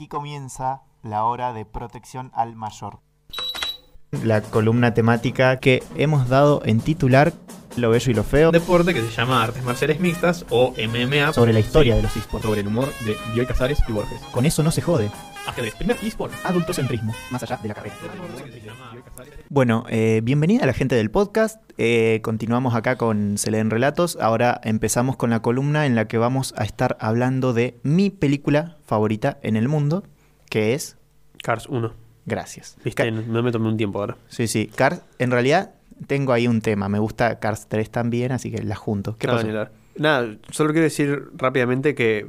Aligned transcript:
Aquí 0.00 0.08
comienza 0.08 0.80
la 1.02 1.24
hora 1.24 1.52
de 1.52 1.66
protección 1.66 2.32
al 2.34 2.56
mayor. 2.56 3.00
La 4.24 4.40
columna 4.40 4.94
temática 4.94 5.58
que 5.58 5.82
hemos 5.94 6.26
dado 6.30 6.62
en 6.64 6.80
titular 6.80 7.34
Lo 7.76 7.90
Bello 7.90 8.10
y 8.10 8.14
lo 8.14 8.24
Feo 8.24 8.50
deporte 8.50 8.94
que 8.94 9.02
se 9.02 9.10
llama 9.10 9.42
Artes 9.42 9.62
Marciales 9.62 10.00
Mixtas 10.00 10.46
o 10.48 10.72
MMA 10.72 11.34
sobre 11.34 11.52
la 11.52 11.60
historia 11.60 11.96
de 11.96 12.02
los 12.02 12.16
esports. 12.16 12.46
sobre 12.46 12.62
el 12.62 12.68
humor 12.68 12.88
de 13.04 13.14
Bioy 13.34 13.44
Casares 13.44 13.78
y 13.86 13.92
Borges. 13.92 14.22
Con 14.32 14.46
eso 14.46 14.62
no 14.62 14.70
se 14.70 14.80
jode. 14.80 15.10
Ajedrez, 15.46 15.74
primer 15.74 15.96
eSport. 16.02 16.32
Adultocentrismo, 16.44 17.14
más 17.30 17.42
allá 17.42 17.58
de 17.62 17.68
la 17.68 17.74
carrera. 17.74 17.94
Bueno, 19.48 19.84
eh, 19.88 20.20
bienvenida 20.22 20.62
a 20.62 20.66
la 20.66 20.72
gente 20.72 20.94
del 20.94 21.10
podcast. 21.10 21.60
Eh, 21.78 22.20
continuamos 22.22 22.74
acá 22.74 22.96
con 22.96 23.36
Se 23.38 23.50
leen 23.50 23.70
relatos. 23.70 24.16
Ahora 24.20 24.60
empezamos 24.64 25.16
con 25.16 25.30
la 25.30 25.40
columna 25.42 25.86
en 25.86 25.94
la 25.94 26.06
que 26.06 26.18
vamos 26.18 26.54
a 26.56 26.64
estar 26.64 26.96
hablando 27.00 27.52
de 27.52 27.78
mi 27.82 28.10
película 28.10 28.76
favorita 28.84 29.38
en 29.42 29.56
el 29.56 29.68
mundo, 29.68 30.04
que 30.48 30.74
es... 30.74 30.96
Cars 31.42 31.66
1. 31.68 31.92
Gracias. 32.26 32.76
Viste, 32.84 33.10
no 33.10 33.42
me 33.42 33.50
tomé 33.50 33.68
un 33.68 33.76
tiempo 33.76 33.98
ahora. 34.00 34.16
Sí, 34.28 34.46
sí. 34.46 34.70
Cars, 34.74 35.02
en 35.18 35.30
realidad 35.30 35.72
tengo 36.06 36.32
ahí 36.32 36.46
un 36.46 36.60
tema. 36.60 36.88
Me 36.88 36.98
gusta 36.98 37.38
Cars 37.40 37.66
3 37.68 37.90
también, 37.90 38.30
así 38.32 38.50
que 38.50 38.62
la 38.62 38.76
junto. 38.76 39.16
¿Qué 39.16 39.26
Ah, 39.26 39.32
pasó? 39.32 39.48
Nada, 39.96 40.36
solo 40.50 40.70
quiero 40.70 40.84
decir 40.84 41.24
rápidamente 41.34 41.94
que 41.94 42.26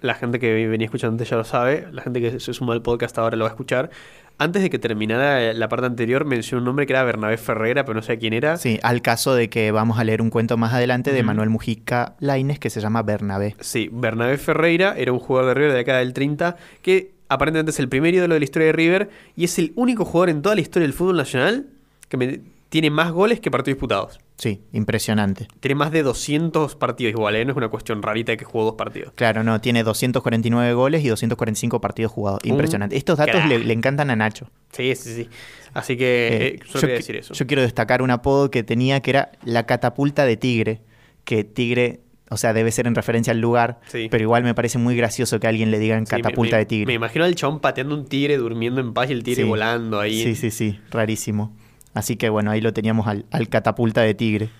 la 0.00 0.14
gente 0.14 0.38
que 0.38 0.66
venía 0.66 0.86
escuchando 0.86 1.14
antes 1.14 1.28
ya 1.28 1.36
lo 1.36 1.44
sabe, 1.44 1.86
la 1.92 2.02
gente 2.02 2.20
que 2.20 2.40
se 2.40 2.54
suma 2.54 2.72
al 2.72 2.82
podcast 2.82 3.18
ahora 3.18 3.36
lo 3.36 3.44
va 3.44 3.50
a 3.50 3.52
escuchar. 3.52 3.90
Antes 4.38 4.62
de 4.62 4.70
que 4.70 4.78
terminara 4.78 5.52
la 5.52 5.68
parte 5.68 5.86
anterior, 5.86 6.24
mencionó 6.24 6.60
un 6.60 6.64
nombre 6.64 6.86
que 6.86 6.92
era 6.92 7.04
Bernabé 7.04 7.36
Ferreira, 7.36 7.84
pero 7.84 7.94
no 7.94 8.02
sé 8.02 8.18
quién 8.18 8.32
era. 8.32 8.56
Sí, 8.56 8.80
al 8.82 9.02
caso 9.02 9.34
de 9.34 9.48
que 9.48 9.70
vamos 9.70 9.98
a 9.98 10.04
leer 10.04 10.20
un 10.20 10.30
cuento 10.30 10.56
más 10.56 10.72
adelante 10.72 11.12
de. 11.12 11.22
Manuel 11.22 11.50
Mujica 11.50 12.16
Laines 12.18 12.58
que 12.58 12.68
se 12.68 12.80
llama 12.80 13.02
Bernabé. 13.02 13.54
Sí, 13.60 13.88
Bernabé 13.92 14.38
Ferreira 14.38 14.94
era 14.96 15.12
un 15.12 15.20
jugador 15.20 15.50
de 15.50 15.54
River 15.54 15.70
de 15.70 15.74
la 15.74 15.78
década 15.78 15.98
del 16.00 16.12
30 16.12 16.56
que 16.82 17.12
aparentemente 17.28 17.70
es 17.70 17.78
el 17.78 17.88
primer 17.88 18.14
ídolo 18.14 18.34
de 18.34 18.40
la 18.40 18.44
historia 18.44 18.66
de 18.66 18.72
River 18.72 19.10
y 19.36 19.44
es 19.44 19.58
el 19.58 19.72
único 19.76 20.04
jugador 20.04 20.30
en 20.30 20.42
toda 20.42 20.56
la 20.56 20.60
historia 20.60 20.86
del 20.86 20.94
fútbol 20.94 21.16
nacional 21.16 21.68
que 22.08 22.40
tiene 22.68 22.90
más 22.90 23.12
goles 23.12 23.38
que 23.38 23.50
partidos 23.50 23.76
disputados. 23.76 24.18
Sí, 24.42 24.60
impresionante. 24.72 25.46
Tiene 25.60 25.76
más 25.76 25.92
de 25.92 26.02
200 26.02 26.74
partidos 26.74 27.12
igual, 27.12 27.36
¿eh? 27.36 27.44
no 27.44 27.52
es 27.52 27.56
una 27.56 27.68
cuestión 27.68 28.02
rarita 28.02 28.32
de 28.32 28.36
que 28.38 28.44
jugó 28.44 28.64
dos 28.64 28.74
partidos. 28.74 29.12
Claro, 29.14 29.44
no, 29.44 29.60
tiene 29.60 29.84
249 29.84 30.74
goles 30.74 31.04
y 31.04 31.08
245 31.08 31.80
partidos 31.80 32.10
jugados. 32.10 32.40
Un 32.44 32.50
Impresionante. 32.50 32.96
Estos 32.96 33.18
datos 33.18 33.46
le, 33.46 33.60
le 33.60 33.72
encantan 33.72 34.10
a 34.10 34.16
Nacho. 34.16 34.48
Sí, 34.72 34.96
sí, 34.96 35.14
sí. 35.14 35.28
Así 35.74 35.96
que 35.96 36.28
Eh, 36.28 36.46
eh, 36.56 36.60
yo, 36.74 36.80
quería 36.80 36.96
decir 36.96 37.14
eso. 37.14 37.34
yo 37.34 37.46
quiero 37.46 37.62
destacar 37.62 38.02
un 38.02 38.10
apodo 38.10 38.50
que 38.50 38.64
tenía 38.64 38.98
que 39.00 39.10
era 39.12 39.30
la 39.44 39.64
catapulta 39.64 40.24
de 40.26 40.36
tigre. 40.36 40.80
Que 41.22 41.44
tigre, 41.44 42.00
o 42.28 42.36
sea, 42.36 42.52
debe 42.52 42.72
ser 42.72 42.88
en 42.88 42.96
referencia 42.96 43.32
al 43.32 43.38
lugar, 43.40 43.78
Sí. 43.86 44.08
pero 44.10 44.24
igual 44.24 44.42
me 44.42 44.56
parece 44.56 44.76
muy 44.78 44.96
gracioso 44.96 45.38
que 45.38 45.46
a 45.46 45.50
alguien 45.50 45.70
le 45.70 45.78
digan 45.78 46.04
Sí, 46.04 46.16
me- 46.16 46.20
catapulta 46.22 46.56
me, 46.56 46.60
de 46.62 46.66
tigre. 46.66 46.86
Me 46.88 46.94
imagino 46.94 47.24
al 47.24 47.36
chabón 47.36 47.60
pateando 47.60 47.94
un 47.94 48.06
tigre, 48.06 48.38
durmiendo 48.38 48.80
en 48.80 48.92
paz 48.92 49.08
y 49.08 49.12
el 49.12 49.22
tigre 49.22 49.44
Sí. 49.44 49.48
volando 49.48 50.00
ahí. 50.00 50.20
Sí, 50.20 50.34
sí, 50.34 50.50
sí, 50.50 50.80
rarísimo. 50.90 51.54
Así 51.94 52.16
que 52.16 52.28
bueno, 52.28 52.50
ahí 52.50 52.60
lo 52.60 52.72
teníamos 52.72 53.06
al, 53.06 53.26
al 53.30 53.48
catapulta 53.48 54.00
de 54.02 54.14
tigre. 54.14 54.50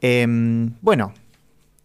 Em, 0.00 0.74
bueno, 0.80 1.12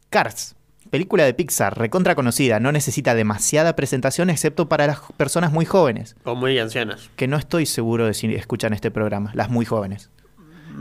Cars, 0.10 0.56
película 0.90 1.24
de 1.26 1.34
Pixar, 1.34 1.78
recontra 1.78 2.16
conocida, 2.16 2.60
no 2.60 2.72
necesita 2.72 3.16
demasiada 3.16 3.76
presentación 3.76 4.30
excepto 4.30 4.70
para 4.70 4.88
las 4.88 5.00
personas 5.18 5.52
muy 5.52 5.66
jóvenes, 5.66 6.16
O 6.24 6.36
muy 6.36 6.58
ancianas. 6.60 7.10
que 7.16 7.28
no 7.28 7.38
estoy 7.38 7.66
seguro 7.66 8.06
de 8.06 8.14
si 8.14 8.34
escuchan 8.36 8.74
este 8.74 8.92
programa, 8.92 9.32
las 9.34 9.50
muy 9.50 9.66
jóvenes. 9.66 10.10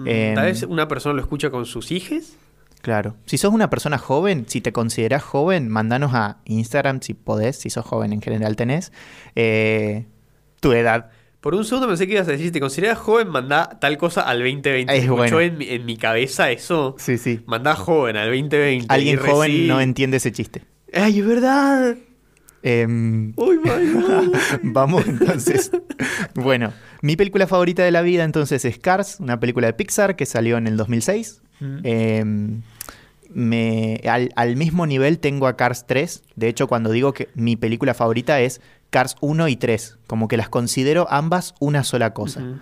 Em, 0.07 0.35
Tal 0.35 0.47
vez 0.47 0.63
una 0.65 0.87
persona 0.89 1.15
lo 1.15 1.21
escucha 1.23 1.51
con 1.51 1.67
sus 1.67 1.91
hijos. 1.93 2.35
Claro. 2.83 3.17
Si 3.25 3.39
sos 3.39 3.55
una 3.55 3.71
persona 3.71 3.97
joven, 3.97 4.45
si 4.47 4.61
te 4.61 4.73
considerás 4.73 5.23
joven, 5.23 5.69
mandanos 5.71 6.13
a 6.15 6.37
Instagram 6.45 7.01
si 7.01 7.15
podés, 7.15 7.57
si 7.59 7.71
sos 7.71 7.85
joven 7.87 8.13
en 8.13 8.21
general 8.21 8.57
tenés, 8.57 8.93
eh, 9.37 10.05
tu 10.61 10.73
edad. 10.73 11.11
Por 11.45 11.55
un 11.55 11.65
segundo 11.67 11.87
pensé 11.89 12.07
que 12.07 12.15
ibas 12.15 12.27
a 12.27 12.31
decir, 12.31 12.47
si 12.47 12.53
te 12.53 12.61
consideras 12.61 12.97
joven, 12.99 13.29
mandá 13.29 13.69
tal 13.79 13.99
cosa 13.99 14.23
al 14.23 14.39
2020. 14.39 14.97
Es 14.97 15.07
bueno. 15.11 15.41
en, 15.41 15.59
mi- 15.59 15.69
en 15.69 15.85
mi 15.85 15.99
cabeza 15.99 16.51
eso. 16.51 16.97
Sí, 16.99 17.19
sí. 17.19 17.41
Mandá 17.45 17.77
joven 17.77 18.17
al 18.17 18.29
2020. 18.31 18.87
Alguien 18.89 19.19
joven 19.19 19.53
reci- 19.53 19.67
no 19.67 19.79
entiende 19.83 20.17
ese 20.17 20.33
chiste. 20.33 20.63
¡Ay, 20.95 21.21
es 21.21 21.27
verdad! 21.27 21.97
Em, 22.63 23.35
¡Uy! 23.37 23.61
Vamos 24.63 25.07
entonces. 25.07 25.71
Bueno, 26.35 26.73
mi 27.03 27.15
película 27.15 27.47
favorita 27.47 27.85
de 27.85 27.91
la 27.91 28.01
vida 28.01 28.25
entonces 28.25 28.65
es 28.65 28.79
Cars, 28.79 29.19
una 29.21 29.39
película 29.39 29.67
de 29.67 29.75
Pixar 29.75 30.17
que 30.17 30.25
salió 30.25 30.57
en 30.57 30.67
el 30.67 30.79
2006. 30.79 31.43
Mm. 31.61 31.79
Em, 31.83 32.63
me, 33.35 34.01
al, 34.09 34.31
al 34.37 34.57
mismo 34.57 34.87
nivel 34.87 35.19
tengo 35.19 35.47
a 35.47 35.57
Cars 35.57 35.87
3. 35.87 36.23
De 36.37 36.49
hecho, 36.49 36.69
cuando 36.69 36.91
digo 36.91 37.13
que 37.13 37.29
mi 37.35 37.57
película 37.57 37.93
favorita 37.93 38.41
es 38.41 38.61
Cars 38.95 39.17
1 39.21 39.49
y 39.49 39.57
3, 39.57 39.99
como 40.07 40.29
que 40.29 40.37
las 40.37 40.49
considero 40.49 41.09
ambas 41.11 41.57
una 41.59 41.83
sola 41.83 42.15
cosa. 42.15 42.61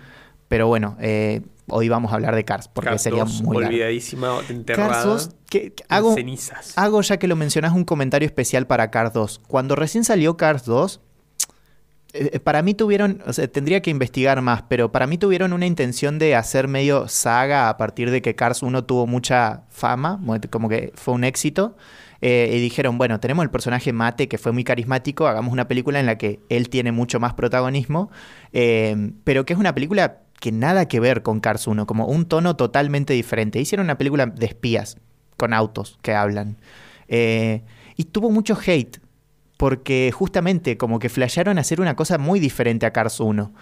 Pero 0.49 0.67
bueno, 0.67 0.97
eh, 0.99 1.43
hoy 1.69 1.91
vamos 1.91 2.11
a 2.11 2.15
hablar 2.15 2.35
de 2.35 2.47
Cars 2.47 2.69
porque 2.69 2.89
Cars 2.89 3.03
sería 3.03 3.25
2, 3.25 3.43
muy 3.43 3.57
largo. 3.59 3.69
olvidadísima, 3.69 4.41
enterrada. 4.49 4.93
Cars 4.93 5.05
2, 5.05 5.31
que, 5.51 5.75
que 5.75 5.83
en 5.83 5.95
hago, 5.95 6.15
cenizas. 6.15 6.73
Hago, 6.79 7.03
ya 7.03 7.19
que 7.19 7.29
lo 7.29 7.37
mencionás, 7.37 7.75
un 7.75 7.85
comentario 7.85 8.25
especial 8.25 8.67
para 8.67 8.91
Cars 8.91 9.13
2. 9.13 9.43
Cuando 9.47 9.77
recién 9.77 10.05
salió 10.05 10.39
Cars 10.39 10.65
2, 10.65 11.03
eh, 12.15 12.41
para 12.41 12.63
mí 12.63 12.73
tuvieron, 12.73 13.23
o 13.27 13.35
sea, 13.35 13.47
tendría 13.49 13.83
que 13.83 13.91
investigar 13.91 14.41
más, 14.41 14.63
pero 14.63 14.91
para 14.91 15.07
mí 15.07 15.19
tuvieron 15.19 15.53
una 15.53 15.67
intención 15.67 16.19
de 16.19 16.35
hacer 16.35 16.67
medio 16.67 17.09
saga 17.09 17.69
a 17.69 17.77
partir 17.77 18.11
de 18.11 18.23
que 18.23 18.35
Cars 18.35 18.63
1 18.63 18.87
tuvo 18.87 19.07
mucha 19.07 19.65
fama, 19.69 20.19
como 20.49 20.71
que 20.71 20.93
fue 20.95 21.13
un 21.13 21.25
éxito. 21.25 21.77
Eh, 22.23 22.51
y 22.55 22.61
dijeron, 22.61 22.99
bueno, 22.99 23.19
tenemos 23.19 23.43
el 23.43 23.51
personaje 23.51 23.93
Mate 23.93 24.29
que 24.29 24.39
fue 24.39 24.53
muy 24.53 24.63
carismático, 24.63 25.27
hagamos 25.27 25.53
una 25.53 25.67
película 25.67 25.99
en 25.99 26.07
la 26.07 26.17
que 26.17 26.39
él 26.49 26.69
tiene 26.69 26.93
mucho 26.93 27.19
más 27.19 27.35
protagonismo, 27.35 28.11
eh, 28.53 29.11
pero 29.25 29.45
que 29.45 29.53
es 29.53 29.59
una 29.59 29.75
película 29.75 30.21
que 30.41 30.53
nada 30.53 30.87
que 30.87 31.01
ver 31.01 31.23
con 31.23 31.41
Cars 31.41 31.67
1, 31.67 31.87
como 31.87 32.07
un 32.07 32.27
tono 32.27 32.57
totalmente 32.57 33.13
diferente. 33.13 33.61
Hicieron 33.61 33.87
una 33.87 33.99
película 33.99 34.27
de 34.27 34.47
espías, 34.47 34.97
con 35.37 35.53
autos 35.53 35.99
que 36.03 36.15
hablan. 36.15 36.59
Eh, 37.09 37.63
y 37.97 38.05
tuvo 38.05 38.31
mucho 38.31 38.57
hate, 38.65 38.99
porque 39.57 40.13
justamente 40.15 40.77
como 40.77 41.01
que 41.01 41.09
flashearon 41.09 41.59
hacer 41.59 41.81
una 41.81 41.97
cosa 41.97 42.19
muy 42.19 42.39
diferente 42.39 42.87
a 42.87 42.93
Cars 42.93 43.19
1. 43.19 43.53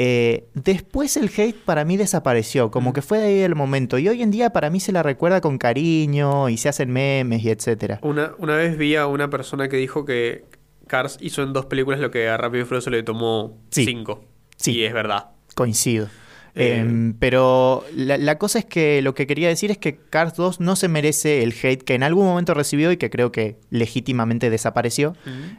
Eh, 0.00 0.46
después 0.54 1.16
el 1.16 1.28
hate 1.36 1.56
para 1.56 1.84
mí 1.84 1.96
desapareció, 1.96 2.70
como 2.70 2.90
Mm. 2.90 2.92
que 2.92 3.02
fue 3.02 3.18
de 3.18 3.26
ahí 3.26 3.40
el 3.40 3.56
momento. 3.56 3.98
Y 3.98 4.08
hoy 4.08 4.22
en 4.22 4.30
día 4.30 4.50
para 4.50 4.70
mí 4.70 4.78
se 4.78 4.92
la 4.92 5.02
recuerda 5.02 5.40
con 5.40 5.58
cariño 5.58 6.48
y 6.48 6.56
se 6.56 6.68
hacen 6.68 6.90
memes 6.92 7.42
y 7.44 7.50
etcétera. 7.50 7.98
Una, 8.02 8.32
una 8.38 8.54
vez 8.54 8.78
vi 8.78 8.94
a 8.94 9.08
una 9.08 9.28
persona 9.28 9.68
que 9.68 9.76
dijo 9.76 10.04
que 10.04 10.44
Cars 10.86 11.18
hizo 11.20 11.42
en 11.42 11.52
dos 11.52 11.66
películas 11.66 11.98
lo 12.00 12.12
que 12.12 12.28
a 12.28 12.36
Rápido 12.36 12.62
y 12.62 12.66
Furioso 12.66 12.90
le 12.90 13.02
tomó 13.02 13.58
Sí. 13.70 13.84
cinco. 13.84 14.24
Sí. 14.56 14.72
Y 14.76 14.84
es 14.84 14.92
verdad. 14.94 15.30
Coincido. 15.56 16.06
Eh, 16.54 16.78
Em, 16.78 17.12
pero 17.18 17.84
la, 17.94 18.18
la 18.18 18.38
cosa 18.38 18.58
es 18.60 18.64
que 18.64 19.02
lo 19.02 19.14
que 19.14 19.26
quería 19.26 19.48
decir 19.48 19.70
es 19.72 19.78
que 19.78 19.96
Cars 19.96 20.34
2 20.34 20.60
no 20.60 20.76
se 20.76 20.88
merece 20.88 21.42
el 21.42 21.54
hate 21.60 21.82
que 21.82 21.94
en 21.94 22.02
algún 22.04 22.24
momento 22.24 22.54
recibió 22.54 22.90
y 22.92 22.96
que 22.96 23.10
creo 23.10 23.30
que 23.32 23.58
legítimamente 23.70 24.48
desapareció. 24.50 25.14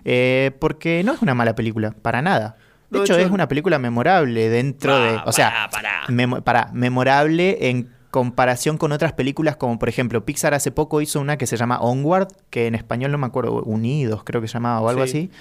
Eh, 0.06 0.52
porque 0.60 1.04
no 1.06 1.14
es 1.14 1.22
una 1.22 1.36
mala 1.36 1.56
película, 1.56 1.92
para 2.02 2.22
nada. 2.22 2.58
De 2.90 3.00
hecho, 3.00 3.14
hecho- 3.14 3.26
es 3.26 3.32
una 3.32 3.48
película 3.48 3.80
memorable 3.80 4.50
dentro 4.50 4.98
de. 5.00 5.20
O 5.26 5.32
sea, 5.32 5.70
pará. 5.72 6.02
memo- 6.08 6.42
para, 6.42 6.70
memorable 6.74 7.70
en 7.70 7.90
comparación 8.12 8.78
con 8.80 8.92
otras 8.92 9.14
películas, 9.14 9.56
como 9.56 9.78
por 9.78 9.88
ejemplo, 9.90 10.26
Pixar 10.26 10.54
hace 10.56 10.72
poco 10.72 11.00
hizo 11.02 11.20
una 11.20 11.38
que 11.38 11.46
se 11.46 11.58
llama 11.58 11.80
Onward, 11.80 12.28
que 12.50 12.66
en 12.68 12.74
español 12.76 13.12
no 13.12 13.18
me 13.20 13.28
acuerdo, 13.28 13.62
Unidos 13.64 14.24
creo 14.24 14.42
que 14.42 14.48
se 14.48 14.54
llamaba 14.56 14.82
o 14.82 14.90
algo 14.90 15.06
Sí. 15.06 15.10
así. 15.10 15.32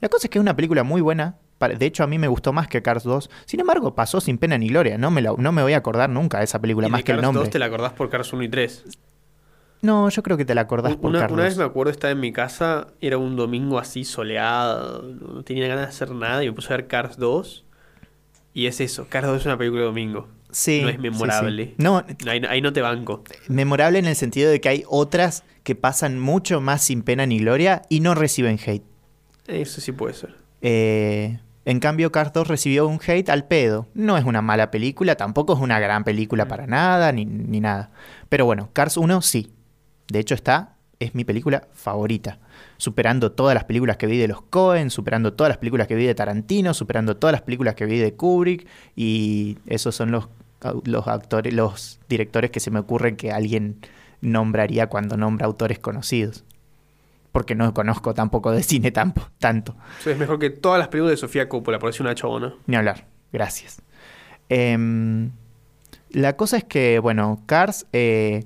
La 0.00 0.08
cosa 0.10 0.26
es 0.26 0.30
que 0.30 0.38
es 0.38 0.42
una 0.42 0.54
película 0.54 0.82
muy 0.84 1.00
buena. 1.00 1.36
De 1.76 1.86
hecho, 1.86 2.04
a 2.04 2.06
mí 2.06 2.18
me 2.18 2.28
gustó 2.28 2.52
más 2.52 2.68
que 2.68 2.82
Cars 2.82 3.02
2. 3.02 3.30
Sin 3.46 3.58
embargo, 3.58 3.94
pasó 3.96 4.20
sin 4.20 4.38
pena 4.38 4.56
ni 4.58 4.68
gloria. 4.68 4.96
No 4.96 5.10
me, 5.10 5.22
la- 5.22 5.34
no 5.36 5.50
me 5.50 5.62
voy 5.62 5.72
a 5.72 5.78
acordar 5.78 6.08
nunca 6.08 6.38
de 6.38 6.44
esa 6.44 6.60
película, 6.60 6.86
Y 6.86 6.90
más 6.90 7.00
de 7.00 7.04
que 7.04 7.12
el 7.12 7.16
Cars 7.18 7.26
nombre. 7.26 7.40
2 7.44 7.50
te 7.50 7.58
la 7.58 7.66
acordás 7.66 7.94
por 7.94 8.08
Cars 8.10 8.32
1 8.32 8.44
y 8.44 8.48
3. 8.48 8.84
No, 9.80 10.08
yo 10.08 10.22
creo 10.22 10.36
que 10.36 10.44
te 10.44 10.54
la 10.54 10.62
acordás 10.62 10.96
por 10.96 11.10
Una, 11.10 11.20
Cars 11.20 11.32
una 11.32 11.42
2. 11.42 11.50
vez 11.50 11.58
me 11.58 11.64
acuerdo 11.64 11.92
estaba 11.92 12.10
en 12.10 12.20
mi 12.20 12.32
casa, 12.32 12.88
era 13.00 13.16
un 13.18 13.36
domingo 13.36 13.78
así 13.78 14.04
soleado, 14.04 15.02
no 15.02 15.42
tenía 15.44 15.68
ganas 15.68 15.84
de 15.84 15.88
hacer 15.90 16.10
nada 16.10 16.42
y 16.42 16.46
me 16.48 16.52
puse 16.52 16.72
a 16.72 16.76
ver 16.76 16.86
Cars 16.88 17.16
2. 17.16 17.64
Y 18.54 18.66
es 18.66 18.80
eso, 18.80 19.06
Cars 19.08 19.26
2 19.28 19.40
es 19.40 19.46
una 19.46 19.56
película 19.56 19.82
de 19.82 19.86
domingo. 19.86 20.26
Sí, 20.50 20.80
no 20.82 20.88
es 20.88 20.98
memorable. 20.98 21.66
sí. 21.66 21.74
No, 21.78 22.04
Ahí, 22.26 22.42
ahí 22.48 22.60
no 22.62 22.72
te 22.72 22.80
banco. 22.80 23.22
memorable 23.48 23.98
en 23.98 24.06
el 24.06 24.16
sentido 24.16 24.50
de 24.50 24.60
que 24.60 24.68
hay 24.68 24.84
otras 24.88 25.44
que 25.62 25.74
pasan 25.74 26.18
mucho 26.18 26.60
más 26.60 26.82
sin 26.82 27.02
pena 27.02 27.26
ni 27.26 27.38
gloria 27.38 27.82
y 27.88 28.00
no 28.00 28.14
reciben 28.14 28.58
hate. 28.64 28.82
Eso 29.46 29.80
sí 29.80 29.92
puede 29.92 30.14
ser. 30.14 30.34
Eh, 30.62 31.38
en 31.66 31.80
cambio, 31.80 32.10
Cars 32.10 32.32
2 32.32 32.48
recibió 32.48 32.88
un 32.88 32.98
hate 33.06 33.28
al 33.28 33.44
pedo. 33.46 33.86
No 33.94 34.16
es 34.16 34.24
una 34.24 34.40
mala 34.42 34.70
película, 34.70 35.16
tampoco 35.16 35.52
es 35.52 35.60
una 35.60 35.78
gran 35.78 36.02
película 36.02 36.46
Mm. 36.46 36.48
para 36.48 36.66
nada, 36.66 37.12
ni, 37.12 37.26
ni 37.26 37.60
nada. 37.60 37.90
Pero 38.30 38.46
bueno, 38.46 38.70
Cars 38.72 38.96
1 38.96 39.20
sí. 39.22 39.52
De 40.08 40.18
hecho, 40.18 40.34
está, 40.34 40.76
es 41.00 41.14
mi 41.14 41.24
película 41.24 41.68
favorita. 41.72 42.38
Superando 42.76 43.32
todas 43.32 43.54
las 43.54 43.64
películas 43.64 43.96
que 43.96 44.06
vi 44.06 44.18
de 44.18 44.28
los 44.28 44.42
Cohen, 44.42 44.90
superando 44.90 45.32
todas 45.34 45.50
las 45.50 45.58
películas 45.58 45.86
que 45.86 45.94
vi 45.94 46.06
de 46.06 46.14
Tarantino, 46.14 46.74
superando 46.74 47.16
todas 47.16 47.32
las 47.32 47.42
películas 47.42 47.74
que 47.74 47.86
vi 47.86 47.98
de 47.98 48.14
Kubrick. 48.14 48.66
Y 48.96 49.58
esos 49.66 49.94
son 49.94 50.10
los, 50.10 50.28
los 50.84 51.06
actores, 51.08 51.52
los 51.54 52.00
directores 52.08 52.50
que 52.50 52.60
se 52.60 52.70
me 52.70 52.78
ocurren 52.80 53.16
que 53.16 53.32
alguien 53.32 53.76
nombraría 54.20 54.88
cuando 54.88 55.16
nombra 55.16 55.46
autores 55.46 55.78
conocidos. 55.78 56.44
porque 57.30 57.54
no 57.54 57.72
conozco 57.74 58.14
tampoco 58.14 58.50
de 58.50 58.62
cine 58.64 58.90
tampo- 58.92 59.28
tanto. 59.38 59.76
Es 60.04 60.18
mejor 60.18 60.38
que 60.40 60.50
todas 60.50 60.78
las 60.78 60.88
películas 60.88 61.12
de 61.12 61.16
Sofía 61.18 61.48
Coppola, 61.48 61.78
por 61.78 61.90
decir 61.90 62.02
una 62.02 62.14
chabona. 62.14 62.54
Ni 62.66 62.74
hablar. 62.74 63.06
Gracias. 63.32 63.80
Em, 64.48 65.30
la 66.10 66.36
cosa 66.36 66.56
es 66.56 66.64
que, 66.64 66.98
bueno, 66.98 67.42
Cars 67.46 67.86
eh, 67.92 68.44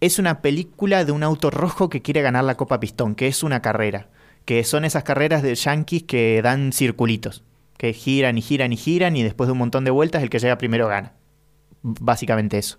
es 0.00 0.18
una 0.18 0.42
película 0.42 1.04
de 1.04 1.12
un 1.12 1.22
auto 1.22 1.50
rojo 1.50 1.88
que 1.88 2.02
quiere 2.02 2.22
ganar 2.22 2.44
la 2.44 2.56
Copa 2.56 2.80
Pistón, 2.80 3.14
que 3.14 3.28
es 3.28 3.42
una 3.42 3.62
carrera. 3.62 4.08
Que 4.44 4.62
son 4.64 4.84
esas 4.84 5.02
carreras 5.02 5.42
de 5.42 5.54
yankees 5.54 6.04
que 6.04 6.40
dan 6.42 6.72
circulitos. 6.72 7.42
Que 7.76 7.92
giran 7.92 8.38
y 8.38 8.42
giran 8.42 8.72
y 8.72 8.76
giran 8.76 9.16
y 9.16 9.22
después 9.22 9.48
de 9.48 9.52
un 9.52 9.58
montón 9.58 9.84
de 9.84 9.90
vueltas 9.90 10.22
el 10.22 10.30
que 10.30 10.38
llega 10.38 10.58
primero 10.58 10.88
gana. 10.88 11.12
Básicamente 11.82 12.58
eso. 12.58 12.76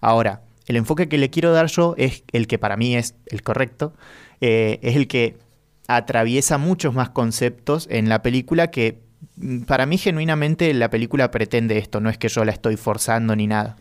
Ahora, 0.00 0.42
el 0.66 0.76
enfoque 0.76 1.08
que 1.08 1.18
le 1.18 1.30
quiero 1.30 1.52
dar 1.52 1.66
yo 1.66 1.94
es 1.96 2.24
el 2.32 2.46
que 2.46 2.58
para 2.58 2.76
mí 2.76 2.96
es 2.96 3.14
el 3.26 3.42
correcto. 3.42 3.94
eh, 4.40 4.78
es 4.82 4.96
el 4.96 5.08
que 5.08 5.36
atraviesa 5.88 6.58
muchos 6.58 6.94
más 6.94 7.10
conceptos 7.10 7.86
en 7.90 8.08
la 8.08 8.22
película 8.22 8.70
que 8.70 9.00
mm, 9.36 9.60
para 9.62 9.86
mí 9.86 9.98
genuinamente 9.98 10.72
la 10.74 10.90
película 10.90 11.30
pretende 11.30 11.78
esto, 11.78 12.00
no 12.00 12.10
es 12.10 12.18
que 12.18 12.28
yo 12.28 12.44
la 12.44 12.52
estoy 12.52 12.76
forzando 12.76 13.36
ni 13.36 13.46
nada. 13.46 13.76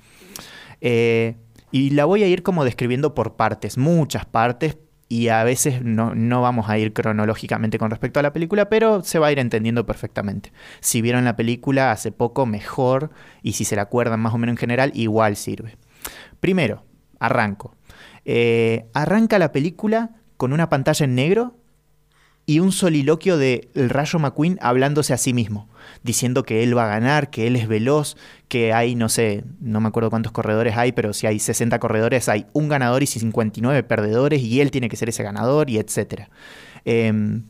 Eh, 0.81 1.35
y 1.75 1.89
la 1.89 2.05
voy 2.05 2.23
a 2.23 2.27
ir 2.29 2.41
como 2.41 2.63
describiendo 2.63 3.13
por 3.13 3.35
partes, 3.35 3.77
muchas 3.77 4.25
partes, 4.25 4.77
y 5.09 5.27
a 5.27 5.43
veces 5.43 5.81
no, 5.83 6.15
no 6.15 6.41
vamos 6.41 6.69
a 6.69 6.77
ir 6.77 6.93
cronológicamente 6.93 7.77
con 7.77 7.91
respecto 7.91 8.17
a 8.17 8.23
la 8.23 8.31
película, 8.31 8.69
pero 8.69 9.03
se 9.03 9.19
va 9.19 9.27
a 9.27 9.33
ir 9.33 9.39
entendiendo 9.39 9.85
perfectamente. 9.85 10.53
Si 10.79 11.01
vieron 11.01 11.25
la 11.25 11.35
película 11.35 11.91
hace 11.91 12.13
poco, 12.13 12.45
mejor, 12.45 13.11
y 13.43 13.51
si 13.51 13.65
se 13.65 13.75
la 13.75 13.81
acuerdan 13.81 14.21
más 14.21 14.33
o 14.33 14.37
menos 14.37 14.53
en 14.53 14.57
general, 14.57 14.93
igual 14.95 15.35
sirve. 15.35 15.75
Primero, 16.39 16.85
arranco. 17.19 17.75
Eh, 18.23 18.85
arranca 18.93 19.37
la 19.37 19.51
película 19.51 20.11
con 20.37 20.53
una 20.53 20.69
pantalla 20.69 21.03
en 21.03 21.15
negro 21.15 21.57
y 22.45 22.59
un 22.59 22.71
soliloquio 22.71 23.37
de 23.37 23.69
el 23.73 23.89
Rayo 23.89 24.19
McQueen 24.19 24.59
hablándose 24.61 25.13
a 25.13 25.17
sí 25.17 25.33
mismo, 25.33 25.67
diciendo 26.03 26.43
que 26.43 26.63
él 26.63 26.77
va 26.77 26.85
a 26.85 26.99
ganar, 26.99 27.29
que 27.31 27.47
él 27.47 27.55
es 27.55 27.67
veloz, 27.67 28.17
que 28.47 28.71
hay, 28.71 28.95
no 28.95 29.09
sé, 29.09 29.43
no 29.59 29.81
me 29.81 29.87
acuerdo 29.87 30.11
cuántos 30.11 30.31
corredores 30.31 30.77
hay, 30.77 30.91
pero 30.91 31.13
si 31.13 31.25
hay 31.25 31.39
60 31.39 31.79
corredores, 31.79 32.29
hay 32.29 32.45
un 32.53 32.69
ganador 32.69 33.01
y 33.01 33.07
59 33.07 33.83
perdedores, 33.83 34.41
y 34.41 34.61
él 34.61 34.69
tiene 34.69 34.89
que 34.89 34.95
ser 34.95 35.09
ese 35.09 35.23
ganador, 35.23 35.69
y 35.69 35.77
etcétera. 35.77 36.29
Em, 36.85 37.45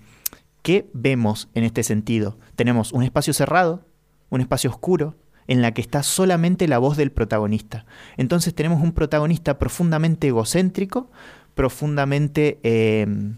¿Qué 0.62 0.90
vemos 0.94 1.50
en 1.54 1.64
este 1.64 1.84
sentido? 1.84 2.40
Tenemos 2.56 2.92
un 2.94 3.04
espacio 3.04 3.34
cerrado, 3.34 3.86
un 4.30 4.42
espacio 4.42 4.70
oscuro, 4.70 5.16
en 5.48 5.62
la 5.62 5.74
que 5.74 5.82
está 5.82 6.02
solamente 6.04 6.68
la 6.68 6.80
voz 6.80 6.98
del 6.98 7.12
protagonista. 7.12 7.86
Entonces 8.18 8.56
tenemos 8.56 8.82
un 8.82 8.94
protagonista 8.94 9.60
profundamente 9.60 10.28
egocéntrico, 10.28 11.12
profundamente... 11.54 12.60
em, 12.64 13.36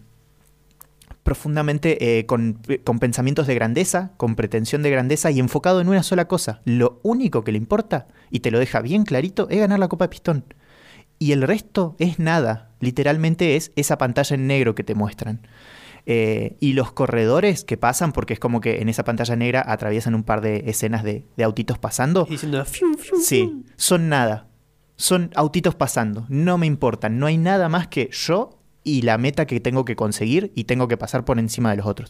profundamente 1.28 2.20
eh, 2.20 2.26
con, 2.26 2.62
con 2.86 3.00
pensamientos 3.00 3.48
de 3.48 3.56
grandeza, 3.56 4.14
con 4.16 4.38
pretensión 4.38 4.82
de 4.82 4.92
grandeza 4.92 5.30
y 5.30 5.42
enfocado 5.42 5.82
en 5.82 5.90
una 5.90 6.02
sola 6.02 6.30
cosa. 6.30 6.62
Lo 6.64 7.02
único 7.04 7.44
que 7.44 7.52
le 7.52 7.58
importa, 7.58 8.08
y 8.32 8.40
te 8.40 8.50
lo 8.50 8.60
deja 8.60 8.80
bien 8.80 9.04
clarito, 9.04 9.50
es 9.50 9.60
ganar 9.60 9.78
la 9.78 9.90
Copa 9.90 10.06
de 10.06 10.10
Pistón. 10.10 10.46
Y 11.20 11.34
el 11.34 11.42
resto 11.42 11.98
es 12.00 12.18
nada. 12.18 12.72
Literalmente 12.80 13.58
es 13.58 13.74
esa 13.76 13.98
pantalla 13.98 14.36
en 14.36 14.48
negro 14.48 14.74
que 14.74 14.86
te 14.86 14.96
muestran. 14.96 15.46
Eh, 16.06 16.56
y 16.62 16.72
los 16.72 16.94
corredores 16.94 17.66
que 17.66 17.76
pasan, 17.76 18.14
porque 18.14 18.32
es 18.32 18.40
como 18.40 18.62
que 18.62 18.82
en 18.82 18.88
esa 18.88 19.04
pantalla 19.04 19.36
negra 19.36 19.66
atraviesan 19.68 20.16
un 20.16 20.24
par 20.24 20.40
de 20.40 20.64
escenas 20.68 21.04
de, 21.04 21.26
de 21.36 21.44
autitos 21.44 21.78
pasando. 21.78 22.26
Y 22.30 22.36
diciendo, 22.36 22.64
fium, 22.64 22.96
fium, 22.96 23.20
Sí, 23.20 23.66
son 23.76 24.08
nada. 24.08 24.48
Son 24.96 25.30
autitos 25.36 25.76
pasando. 25.76 26.26
No 26.30 26.58
me 26.58 26.68
importan. 26.68 27.20
No 27.20 27.26
hay 27.26 27.38
nada 27.38 27.68
más 27.68 27.90
que 27.90 28.10
yo 28.14 28.57
y 28.88 29.02
la 29.02 29.18
meta 29.18 29.46
que 29.46 29.60
tengo 29.60 29.84
que 29.84 29.98
conseguir 29.98 30.54
y 30.56 30.64
tengo 30.64 30.88
que 30.88 30.96
pasar 30.96 31.26
por 31.26 31.40
encima 31.40 31.72
de 31.72 31.76
los 31.78 31.86
otros. 31.86 32.10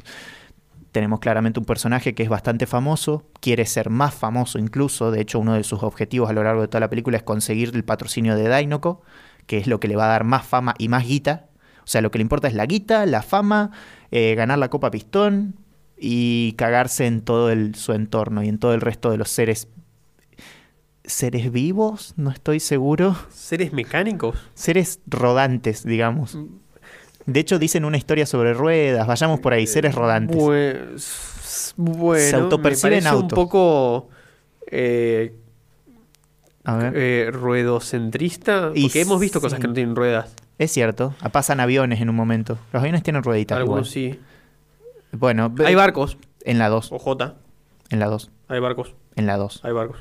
Tenemos 0.92 1.20
claramente 1.20 1.60
un 1.60 1.66
personaje 1.66 2.14
que 2.14 2.22
es 2.22 2.30
bastante 2.30 2.68
famoso, 2.68 3.26
quiere 3.40 3.66
ser 3.66 3.90
más 3.90 4.14
famoso 4.14 4.60
incluso, 4.60 5.10
de 5.10 5.22
hecho 5.22 5.40
uno 5.40 5.56
de 5.56 5.64
sus 5.64 5.82
objetivos 5.82 6.30
a 6.30 6.34
lo 6.34 6.44
largo 6.44 6.62
de 6.62 6.68
toda 6.68 6.82
la 6.82 6.90
película 6.90 7.18
es 7.18 7.24
conseguir 7.24 7.72
el 7.74 7.84
patrocinio 7.84 8.36
de 8.36 8.48
Dainoco, 8.48 9.02
que 9.48 9.58
es 9.58 9.66
lo 9.66 9.80
que 9.80 9.88
le 9.88 9.96
va 9.96 10.06
a 10.06 10.10
dar 10.10 10.24
más 10.24 10.46
fama 10.46 10.76
y 10.78 10.88
más 10.88 11.08
guita. 11.08 11.48
O 11.84 11.88
sea, 11.88 12.02
lo 12.02 12.12
que 12.12 12.20
le 12.20 12.22
importa 12.22 12.48
es 12.48 12.54
la 12.54 12.68
guita, 12.68 13.06
la 13.08 13.24
fama, 13.24 13.72
eh, 14.12 14.36
ganar 14.36 14.60
la 14.60 14.70
Copa 14.70 14.92
Pistón 14.92 15.56
y 15.98 16.54
cagarse 16.58 17.08
en 17.08 17.22
todo 17.22 17.50
el- 17.50 17.74
su 17.74 17.94
entorno 17.94 18.44
y 18.44 18.50
en 18.50 18.60
todo 18.60 18.76
el 18.76 18.82
resto 18.82 19.10
de 19.10 19.18
los 19.18 19.30
seres 19.30 19.68
seres 21.04 21.52
vivos, 21.52 22.14
no 22.18 22.30
estoy 22.30 22.60
seguro. 22.60 23.16
Seres 23.30 23.72
mecánicos. 23.72 24.38
Seres 24.54 25.00
rodantes, 25.08 25.86
digamos. 25.86 26.38
De 27.28 27.40
hecho, 27.40 27.60
dicen 27.60 27.86
una 27.86 27.98
historia 27.98 28.26
sobre 28.26 28.54
ruedas. 28.54 29.06
Vayamos 29.06 29.40
por 29.40 29.54
ahí, 29.54 29.68
seres 29.68 29.94
rodantes. 29.94 30.36
Pues, 30.36 31.74
bueno, 31.78 32.24
Se 32.24 32.36
autoperciben 32.36 33.04
parece 33.04 33.10
un 33.16 33.22
autos. 33.24 33.36
poco 33.36 34.10
eh, 34.72 35.36
A 36.64 36.76
ver. 36.78 36.94
eh, 36.96 37.30
ruedocentrista. 37.32 38.72
Y 38.74 38.84
Porque 38.84 39.02
hemos 39.02 39.20
visto 39.20 39.40
cosas 39.42 39.60
que 39.60 39.68
no 39.68 39.74
tienen 39.74 39.96
ruedas. 39.96 40.34
Es 40.58 40.72
cierto. 40.72 41.14
Pasan 41.32 41.60
aviones 41.60 42.02
en 42.02 42.10
un 42.10 42.16
momento. 42.16 42.58
Los 42.74 42.82
aviones 42.82 43.04
tienen 43.04 43.22
rueditas. 43.24 43.58
Algunos 43.58 43.96
igual. 43.96 44.18
sí. 44.18 44.22
Bueno, 45.12 45.54
Hay 45.66 45.76
barcos. 45.76 46.18
en 46.46 46.58
la 46.60 46.70
2. 46.70 46.92
OJ. 46.92 47.34
En 47.90 48.00
la 48.00 48.08
2. 48.08 48.32
Hay 48.48 48.60
barcos. 48.60 48.96
En 49.16 49.26
la 49.28 49.38
2. 49.38 49.62
Hay 49.64 49.72
barcos. 49.74 49.98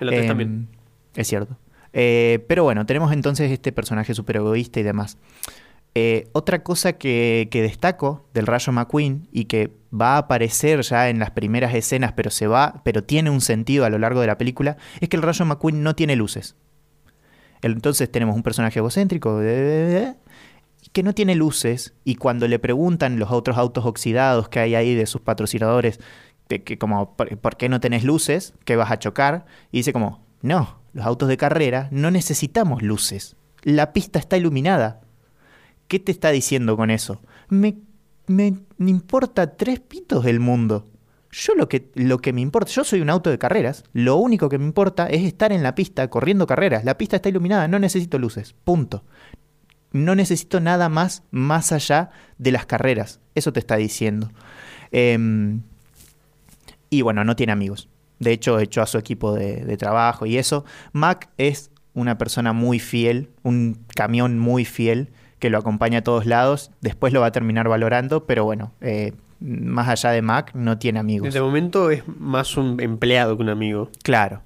En 0.00 0.06
la 0.06 0.12
3 0.12 0.22
Em, 0.22 0.28
también. 0.28 0.68
Es 1.14 1.26
cierto. 1.28 1.56
Eh, 1.92 2.44
pero 2.48 2.64
bueno, 2.64 2.86
tenemos 2.86 3.12
entonces 3.12 3.50
este 3.50 3.72
personaje 3.72 4.14
súper 4.14 4.36
egoísta 4.36 4.80
y 4.80 4.82
demás. 4.82 5.16
Eh, 6.00 6.28
otra 6.30 6.62
cosa 6.62 6.92
que, 6.92 7.48
destaco 7.52 8.28
del 8.32 8.46
Rayo 8.46 8.72
McQueen 8.72 9.26
y 9.32 9.46
que 9.46 9.72
va 9.92 10.14
a 10.14 10.18
aparecer 10.18 10.82
ya 10.82 11.08
en 11.08 11.18
las 11.18 11.32
primeras 11.32 11.74
escenas, 11.74 12.12
pero 12.12 12.30
se 12.30 12.46
va, 12.46 12.82
pero 12.84 13.02
tiene 13.02 13.30
un 13.30 13.40
sentido 13.40 13.84
a 13.84 13.90
lo 13.90 13.98
largo 13.98 14.20
de 14.20 14.28
la 14.28 14.38
película, 14.38 14.76
es 15.00 15.08
que 15.08 15.16
el 15.16 15.24
Rayo 15.24 15.44
McQueen 15.44 15.82
no 15.82 15.96
tiene 15.96 16.14
luces. 16.14 16.54
Entonces 17.62 18.12
tenemos 18.12 18.36
un 18.36 18.44
personaje 18.44 18.78
egocéntrico 18.78 19.40
que 19.40 21.02
no 21.02 21.14
tiene 21.14 21.34
luces 21.34 21.94
y 22.04 22.14
cuando 22.14 22.46
le 22.46 22.60
preguntan 22.60 23.18
los 23.18 23.32
otros 23.32 23.58
autos 23.58 23.84
oxidados 23.84 24.48
que 24.48 24.60
hay 24.60 24.76
ahí 24.76 24.94
de 24.94 25.06
sus 25.06 25.20
patrocinadores, 25.20 25.98
de 26.48 26.62
que 26.62 26.78
como, 26.78 27.16
¿por, 27.16 27.56
qué 27.56 27.68
no 27.68 27.80
tenés 27.80 28.04
luces? 28.04 28.54
¿Que 28.64 28.76
vas 28.76 28.92
a 28.92 29.00
chocar? 29.00 29.46
Y 29.72 29.78
dice 29.78 29.92
como, 29.92 30.24
no, 30.42 30.78
los 30.92 31.04
autos 31.04 31.28
de 31.28 31.36
carrera 31.36 31.88
no 31.90 32.12
necesitamos 32.12 32.82
luces. 32.82 33.34
La 33.64 33.92
pista 33.92 34.20
está 34.20 34.36
iluminada. 34.36 35.00
¿Qué 35.88 35.98
te 35.98 36.12
está 36.12 36.30
diciendo 36.30 36.76
con 36.76 36.90
eso? 36.90 37.20
Me, 37.48 37.78
me 38.26 38.54
importa 38.78 39.56
tres 39.56 39.80
pitos 39.80 40.24
del 40.24 40.38
mundo. 40.38 40.86
Yo 41.30 41.54
lo 41.54 41.68
que, 41.68 41.90
lo 41.94 42.18
que 42.18 42.32
me 42.32 42.40
importa, 42.40 42.72
yo 42.72 42.84
soy 42.84 43.00
un 43.00 43.10
auto 43.10 43.30
de 43.30 43.38
carreras, 43.38 43.84
lo 43.92 44.16
único 44.16 44.48
que 44.48 44.58
me 44.58 44.64
importa 44.64 45.06
es 45.06 45.24
estar 45.24 45.52
en 45.52 45.62
la 45.62 45.74
pista 45.74 46.08
corriendo 46.08 46.46
carreras. 46.46 46.84
La 46.84 46.96
pista 46.96 47.16
está 47.16 47.28
iluminada, 47.28 47.68
no 47.68 47.78
necesito 47.78 48.18
luces, 48.18 48.54
punto. 48.64 49.04
No 49.92 50.14
necesito 50.14 50.60
nada 50.60 50.88
más 50.88 51.22
más 51.30 51.72
allá 51.72 52.10
de 52.38 52.52
las 52.52 52.66
carreras, 52.66 53.20
eso 53.34 53.52
te 53.52 53.60
está 53.60 53.76
diciendo. 53.76 54.30
Em, 54.90 55.62
y 56.90 57.02
bueno, 57.02 57.24
no 57.24 57.36
tiene 57.36 57.52
amigos. 57.52 57.88
De 58.18 58.32
hecho, 58.32 58.58
echó 58.58 58.82
a 58.82 58.86
su 58.86 58.98
equipo 58.98 59.34
de, 59.34 59.64
de 59.64 59.76
trabajo 59.76 60.24
y 60.26 60.38
eso. 60.38 60.64
Mac 60.92 61.28
es 61.36 61.70
una 61.92 62.16
persona 62.16 62.52
muy 62.52 62.78
fiel, 62.80 63.30
un 63.42 63.84
camión 63.94 64.38
muy 64.38 64.64
fiel 64.64 65.10
que 65.38 65.50
lo 65.50 65.58
acompaña 65.58 65.98
a 65.98 66.02
todos 66.02 66.26
lados. 66.26 66.70
Después 66.80 67.12
lo 67.12 67.20
va 67.20 67.26
a 67.26 67.32
terminar 67.32 67.68
valorando, 67.68 68.26
pero 68.26 68.44
bueno, 68.44 68.72
eh, 68.80 69.12
más 69.40 69.88
allá 69.88 70.10
de 70.10 70.22
Mac, 70.22 70.50
no 70.54 70.78
tiene 70.78 70.98
amigos. 70.98 71.32
De 71.32 71.40
momento 71.40 71.90
es 71.90 72.02
más 72.08 72.56
un 72.56 72.80
empleado 72.80 73.36
que 73.36 73.42
un 73.42 73.48
amigo. 73.50 73.90
Claro. 74.02 74.42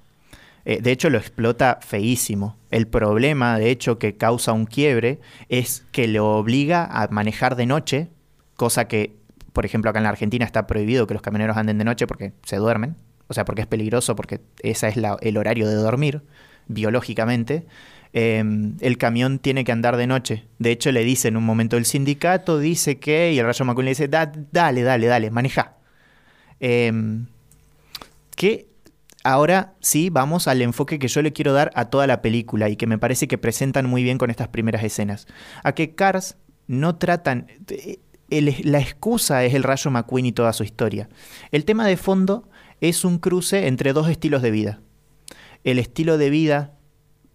Eh, 0.64 0.80
de 0.80 0.92
hecho, 0.92 1.10
lo 1.10 1.18
explota 1.18 1.78
feísimo. 1.82 2.56
El 2.70 2.86
problema, 2.86 3.58
de 3.58 3.70
hecho, 3.70 3.98
que 3.98 4.16
causa 4.16 4.52
un 4.52 4.66
quiebre 4.66 5.18
es 5.48 5.84
que 5.92 6.06
lo 6.06 6.36
obliga 6.36 6.84
a 6.84 7.08
manejar 7.08 7.56
de 7.56 7.66
noche, 7.66 8.08
cosa 8.56 8.86
que, 8.86 9.16
por 9.52 9.64
ejemplo, 9.66 9.90
acá 9.90 9.98
en 9.98 10.04
la 10.04 10.10
Argentina 10.10 10.44
está 10.44 10.66
prohibido 10.68 11.06
que 11.08 11.14
los 11.14 11.22
camioneros 11.22 11.56
anden 11.56 11.78
de 11.78 11.84
noche 11.84 12.06
porque 12.06 12.32
se 12.44 12.56
duermen. 12.56 12.94
O 13.28 13.34
sea, 13.34 13.44
porque 13.44 13.62
es 13.62 13.66
peligroso, 13.66 14.14
porque 14.14 14.40
ese 14.62 14.88
es 14.88 14.96
la- 14.96 15.16
el 15.20 15.36
horario 15.36 15.66
de 15.66 15.74
dormir, 15.74 16.22
biológicamente. 16.68 17.66
Eh, 18.14 18.42
el 18.80 18.98
camión 18.98 19.38
tiene 19.38 19.64
que 19.64 19.72
andar 19.72 19.96
de 19.96 20.06
noche. 20.06 20.44
De 20.58 20.70
hecho, 20.70 20.92
le 20.92 21.02
dice 21.04 21.28
en 21.28 21.36
un 21.36 21.44
momento 21.44 21.76
el 21.76 21.86
sindicato, 21.86 22.58
dice 22.58 22.98
que, 22.98 23.32
y 23.32 23.38
el 23.38 23.46
Rayo 23.46 23.64
McQueen 23.64 23.86
le 23.86 23.90
dice, 23.92 24.08
"Da- 24.08 24.30
dale, 24.52 24.82
dale, 24.82 25.06
dale, 25.06 25.30
maneja. 25.30 25.76
Em, 26.60 27.26
que 28.36 28.68
ahora 29.24 29.74
sí 29.80 30.10
vamos 30.10 30.48
al 30.48 30.62
enfoque 30.62 30.98
que 30.98 31.08
yo 31.08 31.22
le 31.22 31.32
quiero 31.32 31.52
dar 31.52 31.70
a 31.74 31.86
toda 31.86 32.06
la 32.06 32.22
película 32.22 32.68
y 32.68 32.76
que 32.76 32.86
me 32.86 32.98
parece 32.98 33.28
que 33.28 33.38
presentan 33.38 33.86
muy 33.88 34.02
bien 34.02 34.18
con 34.18 34.30
estas 34.30 34.48
primeras 34.48 34.84
escenas. 34.84 35.26
A 35.62 35.72
que 35.72 35.94
Cars 35.94 36.36
no 36.66 36.96
tratan... 36.96 37.46
eh, 37.68 37.98
la 38.64 38.80
excusa 38.80 39.44
es 39.44 39.52
el 39.52 39.62
Rayo 39.62 39.90
McQueen 39.90 40.24
y 40.26 40.32
toda 40.32 40.54
su 40.54 40.64
historia. 40.64 41.08
El 41.50 41.66
tema 41.66 41.86
de 41.86 41.98
fondo 41.98 42.48
es 42.80 43.04
un 43.04 43.18
cruce 43.18 43.66
entre 43.66 43.92
dos 43.92 44.08
estilos 44.08 44.40
de 44.40 44.50
vida. 44.50 44.80
El 45.64 45.78
estilo 45.78 46.16
de 46.16 46.30
vida 46.30 46.72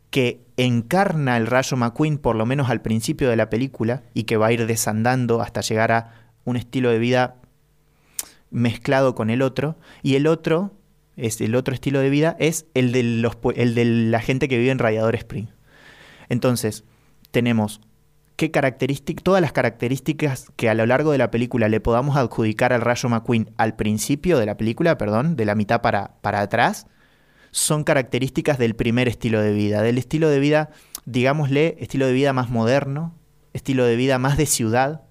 que 0.09 0.41
encarna 0.57 1.37
el 1.37 1.47
rayo 1.47 1.77
McQueen 1.77 2.17
por 2.17 2.35
lo 2.35 2.45
menos 2.45 2.69
al 2.69 2.81
principio 2.81 3.29
de 3.29 3.35
la 3.35 3.49
película 3.49 4.03
y 4.13 4.23
que 4.23 4.37
va 4.37 4.47
a 4.47 4.51
ir 4.51 4.65
desandando 4.65 5.41
hasta 5.41 5.61
llegar 5.61 5.91
a 5.91 6.31
un 6.43 6.57
estilo 6.57 6.89
de 6.89 6.99
vida 6.99 7.35
mezclado 8.49 9.13
con 9.13 9.29
el 9.29 9.41
otro 9.41 9.77
y 10.01 10.15
el 10.15 10.25
otro 10.25 10.73
es 11.15 11.41
el 11.41 11.55
otro 11.55 11.73
estilo 11.73 11.99
de 11.99 12.09
vida 12.09 12.35
es 12.39 12.65
el 12.73 12.91
de 12.91 13.03
los 13.03 13.37
el 13.55 13.75
de 13.75 13.85
la 13.85 14.19
gente 14.19 14.47
que 14.47 14.57
vive 14.57 14.71
en 14.71 14.79
Radiador 14.79 15.15
Spring. 15.15 15.47
Entonces, 16.29 16.83
tenemos 17.31 17.81
qué 18.35 18.49
todas 19.23 19.41
las 19.41 19.51
características 19.51 20.51
que 20.55 20.69
a 20.69 20.73
lo 20.73 20.85
largo 20.85 21.11
de 21.11 21.17
la 21.17 21.31
película 21.31 21.69
le 21.69 21.79
podamos 21.79 22.17
adjudicar 22.17 22.71
al 22.71 22.81
Rayo 22.81 23.09
McQueen 23.09 23.51
al 23.57 23.75
principio 23.75 24.37
de 24.37 24.45
la 24.45 24.57
película, 24.57 24.97
perdón, 24.97 25.35
de 25.35 25.45
la 25.45 25.55
mitad 25.55 25.81
para, 25.81 26.17
para 26.21 26.41
atrás, 26.41 26.87
son 27.51 27.83
características 27.83 28.57
del 28.57 28.75
primer 28.75 29.07
estilo 29.07 29.41
de 29.41 29.51
vida, 29.51 29.81
del 29.81 29.97
estilo 29.97 30.29
de 30.29 30.39
vida, 30.39 30.69
digámosle, 31.05 31.77
estilo 31.79 32.07
de 32.07 32.13
vida 32.13 32.33
más 32.33 32.49
moderno, 32.49 33.15
estilo 33.53 33.85
de 33.85 33.95
vida 33.95 34.19
más 34.19 34.37
de 34.37 34.45
ciudad, 34.45 35.01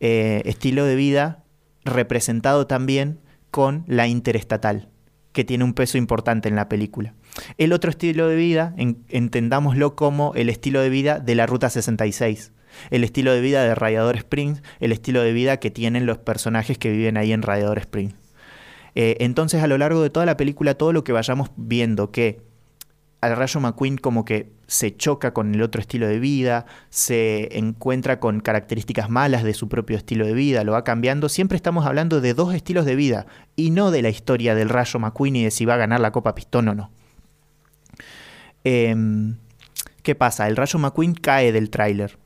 eh, 0.00 0.42
estilo 0.44 0.84
de 0.84 0.96
vida 0.96 1.44
representado 1.84 2.66
también 2.66 3.20
con 3.50 3.84
la 3.86 4.06
interestatal, 4.08 4.88
que 5.32 5.44
tiene 5.44 5.64
un 5.64 5.74
peso 5.74 5.98
importante 5.98 6.48
en 6.48 6.56
la 6.56 6.68
película. 6.68 7.14
El 7.58 7.72
otro 7.72 7.90
estilo 7.90 8.28
de 8.28 8.36
vida, 8.36 8.74
entendámoslo 8.76 9.96
como 9.96 10.34
el 10.34 10.48
estilo 10.48 10.80
de 10.80 10.90
vida 10.90 11.18
de 11.18 11.34
la 11.34 11.46
Ruta 11.46 11.70
66, 11.70 12.52
el 12.90 13.04
estilo 13.04 13.32
de 13.32 13.40
vida 13.40 13.62
de 13.64 13.74
Radiador 13.74 14.16
Springs, 14.16 14.62
el 14.80 14.92
estilo 14.92 15.22
de 15.22 15.32
vida 15.32 15.58
que 15.58 15.70
tienen 15.70 16.06
los 16.06 16.18
personajes 16.18 16.78
que 16.78 16.90
viven 16.90 17.16
ahí 17.16 17.32
en 17.32 17.42
Radiador 17.42 17.78
Springs. 17.78 18.25
Eh, 18.98 19.18
entonces 19.20 19.62
a 19.62 19.66
lo 19.66 19.76
largo 19.76 20.02
de 20.02 20.08
toda 20.08 20.24
la 20.24 20.38
película, 20.38 20.74
todo 20.74 20.94
lo 20.94 21.04
que 21.04 21.12
vayamos 21.12 21.50
viendo 21.56 22.10
que 22.10 22.40
al 23.20 23.36
Rayo 23.36 23.60
McQueen 23.60 23.98
como 23.98 24.24
que 24.24 24.50
se 24.66 24.96
choca 24.96 25.34
con 25.34 25.54
el 25.54 25.60
otro 25.60 25.82
estilo 25.82 26.08
de 26.08 26.18
vida, 26.18 26.64
se 26.88 27.58
encuentra 27.58 28.20
con 28.20 28.40
características 28.40 29.10
malas 29.10 29.44
de 29.44 29.52
su 29.52 29.68
propio 29.68 29.98
estilo 29.98 30.24
de 30.24 30.32
vida, 30.32 30.64
lo 30.64 30.72
va 30.72 30.82
cambiando, 30.82 31.28
siempre 31.28 31.56
estamos 31.56 31.84
hablando 31.84 32.22
de 32.22 32.32
dos 32.32 32.54
estilos 32.54 32.86
de 32.86 32.96
vida 32.96 33.26
y 33.54 33.70
no 33.70 33.90
de 33.90 34.00
la 34.00 34.08
historia 34.08 34.54
del 34.54 34.70
Rayo 34.70 34.98
McQueen 34.98 35.36
y 35.36 35.44
de 35.44 35.50
si 35.50 35.66
va 35.66 35.74
a 35.74 35.78
ganar 35.78 36.00
la 36.00 36.10
Copa 36.12 36.34
Pistón 36.34 36.68
o 36.68 36.74
no. 36.74 36.90
Em, 38.64 39.36
¿Qué 40.02 40.14
pasa? 40.14 40.48
El 40.48 40.56
Rayo 40.56 40.78
McQueen 40.78 41.12
cae 41.12 41.52
del 41.52 41.68
tráiler 41.68 42.18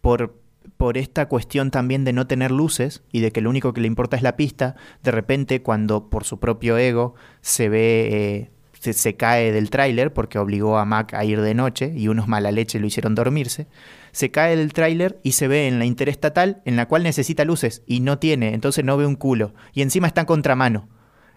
por 0.00 0.34
por 0.76 0.96
esta 0.98 1.26
cuestión 1.26 1.70
también 1.70 2.04
de 2.04 2.12
no 2.12 2.26
tener 2.26 2.50
luces 2.50 3.02
y 3.12 3.20
de 3.20 3.32
que 3.32 3.40
lo 3.40 3.50
único 3.50 3.72
que 3.72 3.80
le 3.80 3.86
importa 3.86 4.16
es 4.16 4.22
la 4.22 4.36
pista, 4.36 4.76
de 5.02 5.10
repente 5.10 5.62
cuando 5.62 6.08
por 6.10 6.24
su 6.24 6.40
propio 6.40 6.78
ego 6.78 7.14
se 7.40 7.68
ve, 7.68 8.50
eh, 8.82 8.92
se, 8.92 9.16
cae 9.16 9.52
del 9.52 9.70
tráiler 9.70 10.12
porque 10.12 10.38
obligó 10.38 10.78
a 10.78 10.84
Mac 10.84 11.14
a 11.14 11.24
ir 11.24 11.40
de 11.40 11.54
noche 11.54 11.92
y 11.96 12.08
unos 12.08 12.28
mala 12.28 12.50
leche 12.50 12.80
lo 12.80 12.86
hicieron 12.86 13.14
dormirse, 13.14 13.66
se 14.12 14.30
cae 14.30 14.56
del 14.56 14.72
tráiler 14.72 15.20
y 15.22 15.32
se 15.32 15.48
ve 15.48 15.68
en 15.68 15.78
la 15.78 15.84
interestatal 15.84 16.62
en 16.64 16.76
la 16.76 16.86
cual 16.86 17.02
necesita 17.02 17.44
luces 17.44 17.82
y 17.86 18.00
no 18.00 18.18
tiene, 18.18 18.54
entonces 18.54 18.84
no 18.84 18.96
ve 18.96 19.06
un 19.06 19.16
culo 19.16 19.54
y 19.72 19.82
encima 19.82 20.06
está 20.06 20.22
en 20.22 20.26
contramano. 20.26 20.88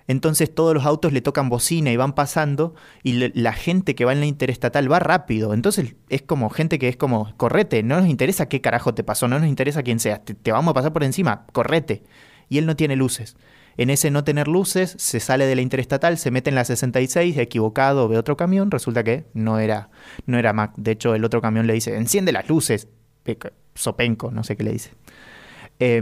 Entonces 0.08 0.54
todos 0.54 0.74
los 0.74 0.86
autos 0.86 1.14
le 1.14 1.22
tocan 1.22 1.50
bocina 1.50 1.92
y 1.92 1.98
van 1.98 2.14
pasando 2.14 2.76
y 3.04 3.14
la 3.14 3.54
gente 3.54 3.96
que 3.96 4.06
va 4.06 4.14
en 4.14 4.20
la 4.20 4.26
interestatal 4.26 4.92
va 4.92 5.00
rápido. 5.00 5.54
Entonces 5.54 5.96
es 6.10 6.22
como 6.22 6.50
gente 6.50 6.80
que 6.80 6.90
es 6.90 6.98
como, 6.98 7.36
correte, 7.38 7.84
no 7.84 8.00
nos 8.00 8.10
interesa 8.10 8.50
qué 8.50 8.62
carajo 8.62 8.94
te 8.94 9.04
pasó, 9.04 9.28
no 9.28 9.40
nos 9.40 9.48
interesa 9.48 9.84
quién 9.84 10.00
seas, 10.00 10.22
te, 10.26 10.52
vamos 10.52 10.72
a 10.72 10.74
pasar 10.74 10.94
por 10.94 11.04
encima, 11.04 11.46
correte. 11.54 12.04
Y 12.50 12.58
él 12.58 12.66
no 12.66 12.76
tiene 12.76 12.96
luces. 12.96 13.38
En 13.78 13.90
ese 13.90 14.12
no 14.12 14.24
tener 14.24 14.48
luces, 14.48 14.94
se 15.00 15.20
sale 15.20 15.48
de 15.48 15.56
la 15.56 15.62
interestatal, 15.62 16.20
se 16.20 16.30
mete 16.30 16.50
en 16.50 16.56
la 16.56 16.66
66, 16.66 17.38
equivocado, 17.38 18.08
ve 18.08 18.18
otro 18.18 18.38
camión, 18.38 18.70
resulta 18.70 19.04
que 19.04 19.26
no 19.34 19.58
era, 19.58 19.90
no 20.28 20.38
era 20.38 20.54
Mac. 20.54 20.74
De 20.78 20.92
hecho, 20.92 21.16
el 21.16 21.26
otro 21.26 21.42
camión 21.42 21.66
le 21.66 21.74
dice, 21.74 21.96
enciende 21.96 22.32
las 22.32 22.48
luces. 22.50 22.88
Sopenco, 23.74 24.30
no 24.30 24.44
sé 24.44 24.56
qué 24.56 24.64
le 24.64 24.74
dice. 24.74 24.92
Eh, 25.80 26.00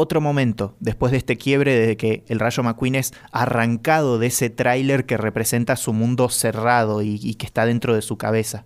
otro 0.00 0.20
momento, 0.20 0.76
después 0.78 1.10
de 1.10 1.18
este 1.18 1.36
quiebre 1.36 1.74
de 1.74 1.96
que 1.96 2.22
el 2.28 2.38
Rayo 2.38 2.62
McQueen 2.62 2.94
es 2.94 3.12
arrancado 3.32 4.20
de 4.20 4.28
ese 4.28 4.48
tráiler 4.48 5.06
que 5.06 5.16
representa 5.16 5.74
su 5.74 5.92
mundo 5.92 6.28
cerrado 6.28 7.02
y, 7.02 7.34
que 7.34 7.44
está 7.44 7.66
dentro 7.66 7.96
de 7.96 8.02
su 8.02 8.16
cabeza. 8.16 8.64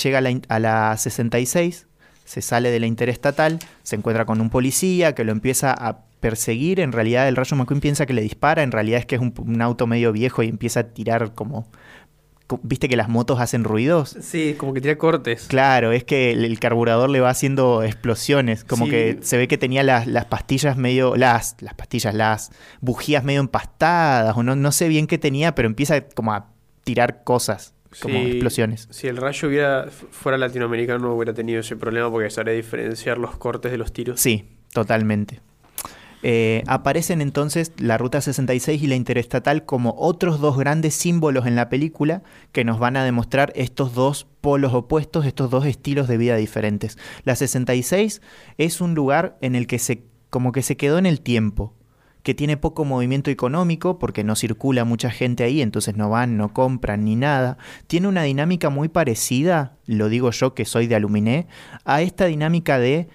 Llega 0.00 0.22
a 0.48 0.58
la, 0.60 0.96
66, 0.96 1.88
se 2.24 2.42
sale 2.42 2.70
de 2.70 2.78
la 2.78 2.86
interestatal, 2.86 3.58
se 3.82 3.96
encuentra 3.96 4.24
con 4.24 4.40
un 4.40 4.50
policía 4.50 5.16
que 5.16 5.24
lo 5.24 5.32
empieza 5.32 5.72
a 5.72 6.04
perseguir. 6.20 6.78
En 6.78 6.92
realidad 6.92 7.26
el 7.26 7.34
Rayo 7.34 7.56
McQueen 7.56 7.80
piensa 7.80 8.06
que 8.06 8.12
le 8.12 8.22
dispara, 8.22 8.62
en 8.62 8.70
realidad 8.70 9.00
es 9.00 9.06
que 9.06 9.16
es 9.16 9.20
un 9.20 9.62
auto 9.62 9.88
medio 9.88 10.12
viejo 10.12 10.44
y 10.44 10.48
empieza 10.48 10.78
a 10.78 10.84
tirar 10.84 11.34
como 11.34 11.66
viste 12.62 12.88
que 12.88 12.96
las 12.96 13.08
motos 13.08 13.40
hacen 13.40 13.64
ruidos. 13.64 14.16
Sí, 14.20 14.54
como 14.58 14.74
que 14.74 14.80
tira 14.80 14.96
cortes. 14.98 15.46
Claro, 15.48 15.92
es 15.92 16.04
que 16.04 16.32
el, 16.32 16.58
carburador 16.58 17.10
le 17.10 17.20
va 17.20 17.30
haciendo 17.30 17.82
explosiones. 17.82 18.64
Como 18.64 18.88
que 18.88 19.18
se 19.22 19.36
ve 19.36 19.48
que 19.48 19.58
tenía 19.58 19.82
las, 19.82 20.06
pastillas 20.26 20.76
medio. 20.76 21.16
Las, 21.16 21.56
las 21.60 21.74
pastillas, 21.74 22.14
las 22.14 22.50
bujías 22.80 23.24
medio 23.24 23.40
empastadas. 23.40 24.36
O 24.36 24.42
no, 24.42 24.56
no 24.56 24.72
sé 24.72 24.88
bien 24.88 25.06
qué 25.06 25.18
tenía, 25.18 25.54
pero 25.54 25.66
empieza 25.66 26.00
como 26.08 26.32
a 26.32 26.48
tirar 26.84 27.24
cosas. 27.24 27.74
Como 28.00 28.18
explosiones. 28.18 28.88
Si 28.90 29.06
el 29.06 29.18
rayo 29.18 29.48
hubiera 29.48 29.86
fuera 29.90 30.38
latinoamericano 30.38 30.98
no 31.00 31.14
hubiera 31.14 31.34
tenido 31.34 31.60
ese 31.60 31.76
problema 31.76 32.10
porque 32.10 32.30
sabría 32.30 32.54
diferenciar 32.54 33.18
los 33.18 33.36
cortes 33.36 33.70
de 33.70 33.76
los 33.76 33.92
tiros. 33.92 34.18
Sí, 34.18 34.48
totalmente. 34.72 35.40
Eh, 36.22 36.62
aparecen 36.66 37.20
entonces 37.20 37.72
la 37.78 37.98
Ruta 37.98 38.20
66 38.20 38.82
y 38.82 38.86
la 38.86 38.94
Interestatal 38.94 39.64
como 39.64 39.94
otros 39.98 40.40
dos 40.40 40.56
grandes 40.56 40.94
símbolos 40.94 41.46
en 41.46 41.56
la 41.56 41.68
película 41.68 42.22
que 42.52 42.64
nos 42.64 42.78
van 42.78 42.96
a 42.96 43.04
demostrar 43.04 43.52
estos 43.56 43.94
dos 43.94 44.26
polos 44.40 44.72
opuestos, 44.72 45.26
estos 45.26 45.50
dos 45.50 45.66
estilos 45.66 46.06
de 46.06 46.16
vida 46.16 46.36
diferentes. 46.36 46.96
La 47.24 47.34
66 47.34 48.22
es 48.56 48.80
un 48.80 48.94
lugar 48.94 49.36
en 49.40 49.56
el 49.56 49.66
que 49.66 49.78
se 49.78 50.04
como 50.32 50.52
que 50.52 50.62
se 50.62 50.78
quedó 50.78 50.96
en 50.96 51.04
el 51.04 51.20
tiempo, 51.20 51.74
que 52.22 52.32
tiene 52.32 52.56
poco 52.56 52.86
movimiento 52.86 53.30
económico 53.30 53.98
porque 53.98 54.24
no 54.24 54.34
circula 54.34 54.86
mucha 54.86 55.10
gente 55.10 55.44
ahí, 55.44 55.60
entonces 55.60 55.94
no 55.94 56.08
van, 56.08 56.38
no 56.38 56.54
compran 56.54 57.04
ni 57.04 57.16
nada. 57.16 57.58
Tiene 57.86 58.08
una 58.08 58.22
dinámica 58.22 58.70
muy 58.70 58.88
parecida, 58.88 59.76
lo 59.84 60.08
digo 60.08 60.30
yo 60.30 60.54
que 60.54 60.64
soy 60.64 60.86
de 60.86 60.94
Aluminé, 60.94 61.48
a 61.84 62.00
esta 62.00 62.24
dinámica 62.24 62.78
de 62.78 63.08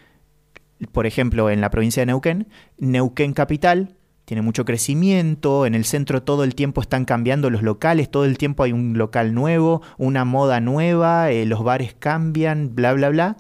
por 0.92 1.06
ejemplo, 1.06 1.50
en 1.50 1.62
la 1.62 1.70
provincia 1.70 2.02
de 2.02 2.08
Neuquén, 2.08 2.48
Neuquén 2.78 3.34
capital 3.34 3.96
tiene 4.28 4.42
mucho 4.42 4.66
crecimiento, 4.66 5.66
en 5.66 5.74
el 5.74 5.86
centro 5.86 6.22
todo 6.22 6.44
el 6.44 6.54
tiempo 6.54 6.82
están 6.82 7.06
cambiando 7.06 7.50
los 7.50 7.64
locales, 7.64 8.12
todo 8.12 8.26
el 8.26 8.38
tiempo 8.38 8.64
hay 8.64 8.74
un 8.74 8.98
local 8.98 9.34
nuevo, 9.34 9.82
una 9.98 10.26
moda 10.26 10.60
nueva, 10.60 11.32
eh, 11.32 11.46
los 11.46 11.64
bares 11.64 11.96
cambian, 11.98 12.76
bla, 12.76 12.92
bla, 12.92 13.08
bla. 13.08 13.38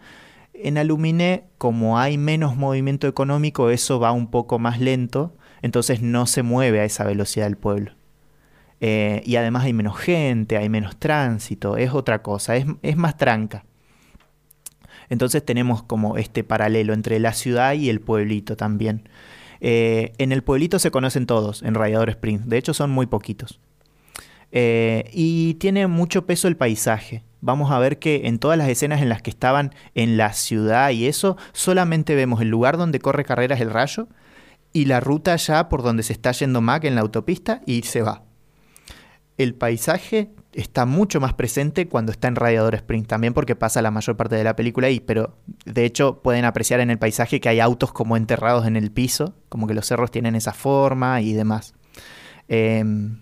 En 0.53 0.77
Aluminé, 0.77 1.43
como 1.57 1.99
hay 1.99 2.17
menos 2.17 2.55
movimiento 2.55 3.05
económico, 3.05 3.69
eso 3.69 3.99
va 3.99 4.13
un 4.13 4.31
poco 4.31 4.59
más 4.59 4.79
lento, 4.79 5.35
entonces 5.61 6.01
no 6.01 6.25
se 6.25 6.41
mueve 6.41 6.79
a 6.79 6.85
esa 6.85 7.03
velocidad 7.03 7.47
el 7.47 7.57
pueblo. 7.57 7.91
Eh, 8.79 9.21
y 9.25 9.35
además 9.35 9.65
hay 9.65 9.73
menos 9.73 9.97
gente, 9.97 10.55
hay 10.55 10.69
menos 10.69 10.95
tránsito, 10.95 11.75
es 11.75 11.91
otra 11.91 12.21
cosa, 12.21 12.55
es, 12.55 12.65
es 12.81 12.95
más 12.95 13.17
tranca. 13.17 13.65
Entonces 15.09 15.45
tenemos 15.45 15.83
como 15.83 16.17
este 16.17 16.43
paralelo 16.43 16.93
entre 16.93 17.19
la 17.19 17.33
ciudad 17.33 17.73
y 17.73 17.89
el 17.89 18.01
pueblito 18.01 18.55
también. 18.57 19.07
Eh, 19.59 20.13
en 20.17 20.31
el 20.31 20.43
pueblito 20.43 20.79
se 20.79 20.91
conocen 20.91 21.25
todos, 21.25 21.63
en 21.63 21.73
Radiador 21.73 22.09
Springs. 22.09 22.47
De 22.47 22.57
hecho, 22.57 22.73
son 22.73 22.91
muy 22.91 23.05
poquitos. 23.05 23.59
Eh, 24.51 25.09
y 25.13 25.55
tiene 25.55 25.87
mucho 25.87 26.25
peso 26.25 26.47
el 26.47 26.57
paisaje. 26.57 27.23
Vamos 27.41 27.71
a 27.71 27.79
ver 27.79 27.99
que 27.99 28.27
en 28.27 28.39
todas 28.39 28.57
las 28.57 28.69
escenas 28.69 29.01
en 29.01 29.09
las 29.09 29.21
que 29.21 29.29
estaban 29.29 29.73
en 29.93 30.17
la 30.17 30.33
ciudad 30.33 30.89
y 30.89 31.07
eso, 31.07 31.37
solamente 31.53 32.15
vemos 32.15 32.41
el 32.41 32.49
lugar 32.49 32.77
donde 32.77 32.99
corre 32.99 33.25
carreras 33.25 33.61
el 33.61 33.71
rayo 33.71 34.07
y 34.73 34.85
la 34.85 34.99
ruta 34.99 35.35
ya 35.35 35.69
por 35.69 35.83
donde 35.83 36.03
se 36.03 36.13
está 36.13 36.31
yendo 36.31 36.61
Mac 36.61 36.83
en 36.85 36.95
la 36.95 37.01
autopista 37.01 37.61
y 37.65 37.83
se 37.83 38.01
va. 38.01 38.23
El 39.37 39.53
paisaje 39.53 40.31
está 40.53 40.87
mucho 40.87 41.19
más 41.19 41.35
presente 41.35 41.87
cuando 41.87 42.11
está 42.11 42.27
en 42.27 42.35
Radiador 42.35 42.73
Springs, 42.73 43.07
también 43.07 43.33
porque 43.33 43.55
pasa 43.55 43.81
la 43.83 43.91
mayor 43.91 44.17
parte 44.17 44.35
de 44.35 44.43
la 44.43 44.55
película 44.55 44.87
ahí, 44.87 44.99
pero 44.99 45.37
de 45.65 45.85
hecho 45.85 46.23
pueden 46.23 46.45
apreciar 46.45 46.79
en 46.79 46.89
el 46.89 46.97
paisaje 46.97 47.39
que 47.39 47.49
hay 47.49 47.59
autos 47.59 47.93
como 47.93 48.17
enterrados 48.17 48.65
en 48.65 48.75
el 48.75 48.91
piso, 48.91 49.35
como 49.49 49.67
que 49.67 49.75
los 49.75 49.85
cerros 49.85 50.09
tienen 50.09 50.35
esa 50.35 50.53
forma 50.53 51.21
y 51.21 51.33
demás. 51.33 51.75
Em, 52.47 53.19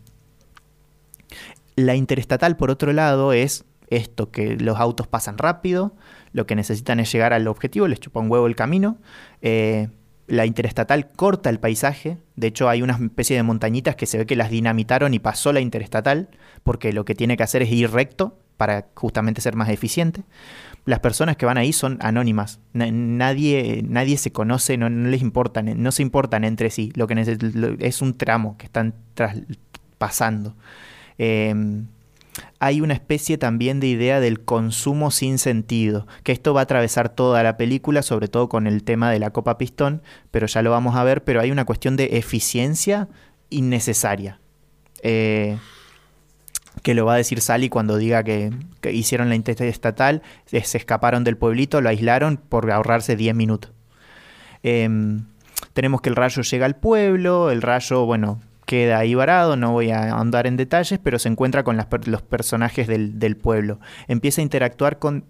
la 1.75 1.95
interestatal, 1.95 2.55
por 2.55 2.71
otro 2.71 2.93
lado, 2.93 3.33
es 3.33 3.65
esto, 3.89 4.31
que 4.31 4.55
los 4.55 4.79
autos 4.79 5.07
pasan 5.07 5.37
rápido, 5.37 5.93
lo 6.31 6.45
que 6.45 6.55
necesitan 6.55 7.01
es 7.01 7.11
llegar 7.11 7.33
al 7.33 7.47
objetivo, 7.47 7.87
les 7.87 7.99
chupa 7.99 8.21
un 8.21 8.31
huevo 8.31 8.47
el 8.47 8.55
camino. 8.55 8.97
Eh, 9.41 9.89
la 10.27 10.45
interestatal 10.45 11.11
corta 11.11 11.49
el 11.49 11.59
paisaje, 11.59 12.17
de 12.35 12.47
hecho 12.47 12.67
hay 12.67 12.81
una 12.81 12.95
especie 12.95 13.35
de 13.35 13.43
montañitas 13.43 13.95
que 13.95 14.05
se 14.05 14.17
ve 14.17 14.25
que 14.25 14.35
las 14.35 14.49
dinamitaron 14.49 15.13
y 15.13 15.19
pasó 15.19 15.53
la 15.53 15.59
interestatal, 15.59 16.29
porque 16.63 16.93
lo 16.93 17.05
que 17.05 17.15
tiene 17.15 17.37
que 17.37 17.43
hacer 17.43 17.61
es 17.61 17.71
ir 17.71 17.91
recto 17.91 18.37
para 18.57 18.87
justamente 18.95 19.41
ser 19.41 19.55
más 19.55 19.69
eficiente. 19.69 20.23
Las 20.85 20.99
personas 20.99 21.35
que 21.35 21.45
van 21.45 21.57
ahí 21.57 21.73
son 21.73 21.97
anónimas, 22.01 22.59
nadie, 22.73 23.83
nadie 23.87 24.17
se 24.17 24.31
conoce, 24.31 24.77
no, 24.77 24.89
les 24.89 25.21
importan, 25.21 25.81
no 25.81 25.91
se 25.91 26.01
importan 26.01 26.43
entre 26.43 26.69
sí, 26.69 26.91
lo 26.95 27.07
que 27.07 27.77
es 27.79 28.01
un 28.01 28.17
tramo 28.17 28.55
que 28.57 28.65
están 28.65 28.93
pasando. 29.97 30.55
Em, 31.17 31.87
hay 32.59 32.81
una 32.81 32.93
especie 32.93 33.37
también 33.37 33.79
de 33.79 33.87
idea 33.87 34.19
del 34.19 34.43
consumo 34.43 35.11
sin 35.11 35.37
sentido, 35.37 36.07
que 36.23 36.31
esto 36.31 36.53
va 36.53 36.61
a 36.61 36.63
atravesar 36.63 37.09
toda 37.09 37.43
la 37.43 37.57
película, 37.57 38.01
sobre 38.01 38.27
todo 38.27 38.49
con 38.49 38.67
el 38.67 38.83
tema 38.83 39.11
de 39.11 39.19
la 39.19 39.31
copa 39.31 39.57
pistón, 39.57 40.01
pero 40.31 40.47
ya 40.47 40.61
lo 40.61 40.71
vamos 40.71 40.95
a 40.95 41.03
ver, 41.03 41.23
pero 41.23 41.41
hay 41.41 41.51
una 41.51 41.65
cuestión 41.65 41.95
de 41.95 42.17
eficiencia 42.17 43.07
innecesaria. 43.49 44.39
Eh, 45.03 45.57
que 46.81 46.93
lo 46.93 47.05
va 47.05 47.13
a 47.13 47.17
decir 47.17 47.41
Sally 47.41 47.69
cuando 47.69 47.97
diga 47.97 48.23
que, 48.23 48.51
hicieron 48.91 49.29
la 49.29 49.35
estatal, 49.35 50.21
se 50.45 50.77
escaparon 50.77 51.23
del 51.23 51.37
pueblito, 51.37 51.81
lo 51.81 51.89
aislaron 51.89 52.37
por 52.37 52.69
ahorrarse 52.71 53.15
10 53.15 53.35
minutos. 53.35 53.71
Em, 54.61 55.25
tenemos 55.73 56.01
que 56.01 56.09
el 56.09 56.15
rayo 56.15 56.41
llega 56.41 56.65
al 56.65 56.75
pueblo, 56.75 57.51
el 57.51 57.61
rayo, 57.61 58.05
bueno, 58.05 58.41
queda 58.65 58.99
ahí 58.99 59.15
varado, 59.15 59.55
no 59.55 59.71
voy 59.71 59.91
a 59.91 60.15
andar 60.15 60.47
en 60.47 60.57
detalles, 60.57 60.99
pero 61.01 61.19
se 61.19 61.29
encuentra 61.29 61.63
con 61.63 61.77
los 61.77 62.21
personajes 62.21 62.87
del, 62.87 63.19
del, 63.19 63.37
pueblo. 63.37 63.79
Empieza 64.07 64.41
a 64.41 64.43
interactuar 64.43 64.99
con 64.99 65.25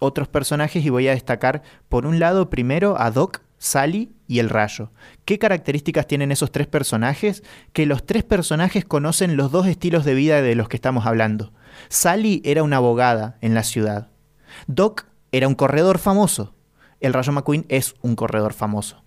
otros 0.00 0.28
personajes 0.28 0.84
y 0.84 0.90
voy 0.90 1.08
a 1.08 1.12
destacar, 1.12 1.62
por 1.88 2.06
un 2.06 2.18
lado, 2.18 2.50
primero 2.50 3.00
a 3.00 3.10
Doc, 3.10 3.42
Sally 3.58 4.12
y 4.26 4.38
el 4.38 4.48
rayo. 4.48 4.92
¿Qué 5.24 5.38
características 5.38 6.06
tienen 6.06 6.30
esos 6.30 6.52
tres 6.52 6.68
personajes? 6.68 7.42
Que 7.72 7.86
los 7.86 8.06
tres 8.06 8.22
personajes 8.22 8.84
conocen 8.84 9.36
los 9.36 9.50
dos 9.50 9.66
estilos 9.66 10.04
de 10.04 10.14
vida 10.14 10.40
de 10.40 10.54
los 10.54 10.68
que 10.68 10.76
estamos 10.76 11.06
hablando. 11.06 11.52
Sally 11.88 12.40
era 12.44 12.62
una 12.62 12.76
abogada 12.76 13.36
en 13.40 13.54
la 13.54 13.64
ciudad. 13.64 14.08
Doc 14.66 15.06
era 15.32 15.48
un 15.48 15.54
corredor 15.54 15.98
famoso. 15.98 16.54
El 17.00 17.12
Rayo 17.12 17.32
McQueen 17.32 17.66
es 17.68 17.94
un 18.02 18.16
corredor 18.16 18.52
famoso. 18.52 19.02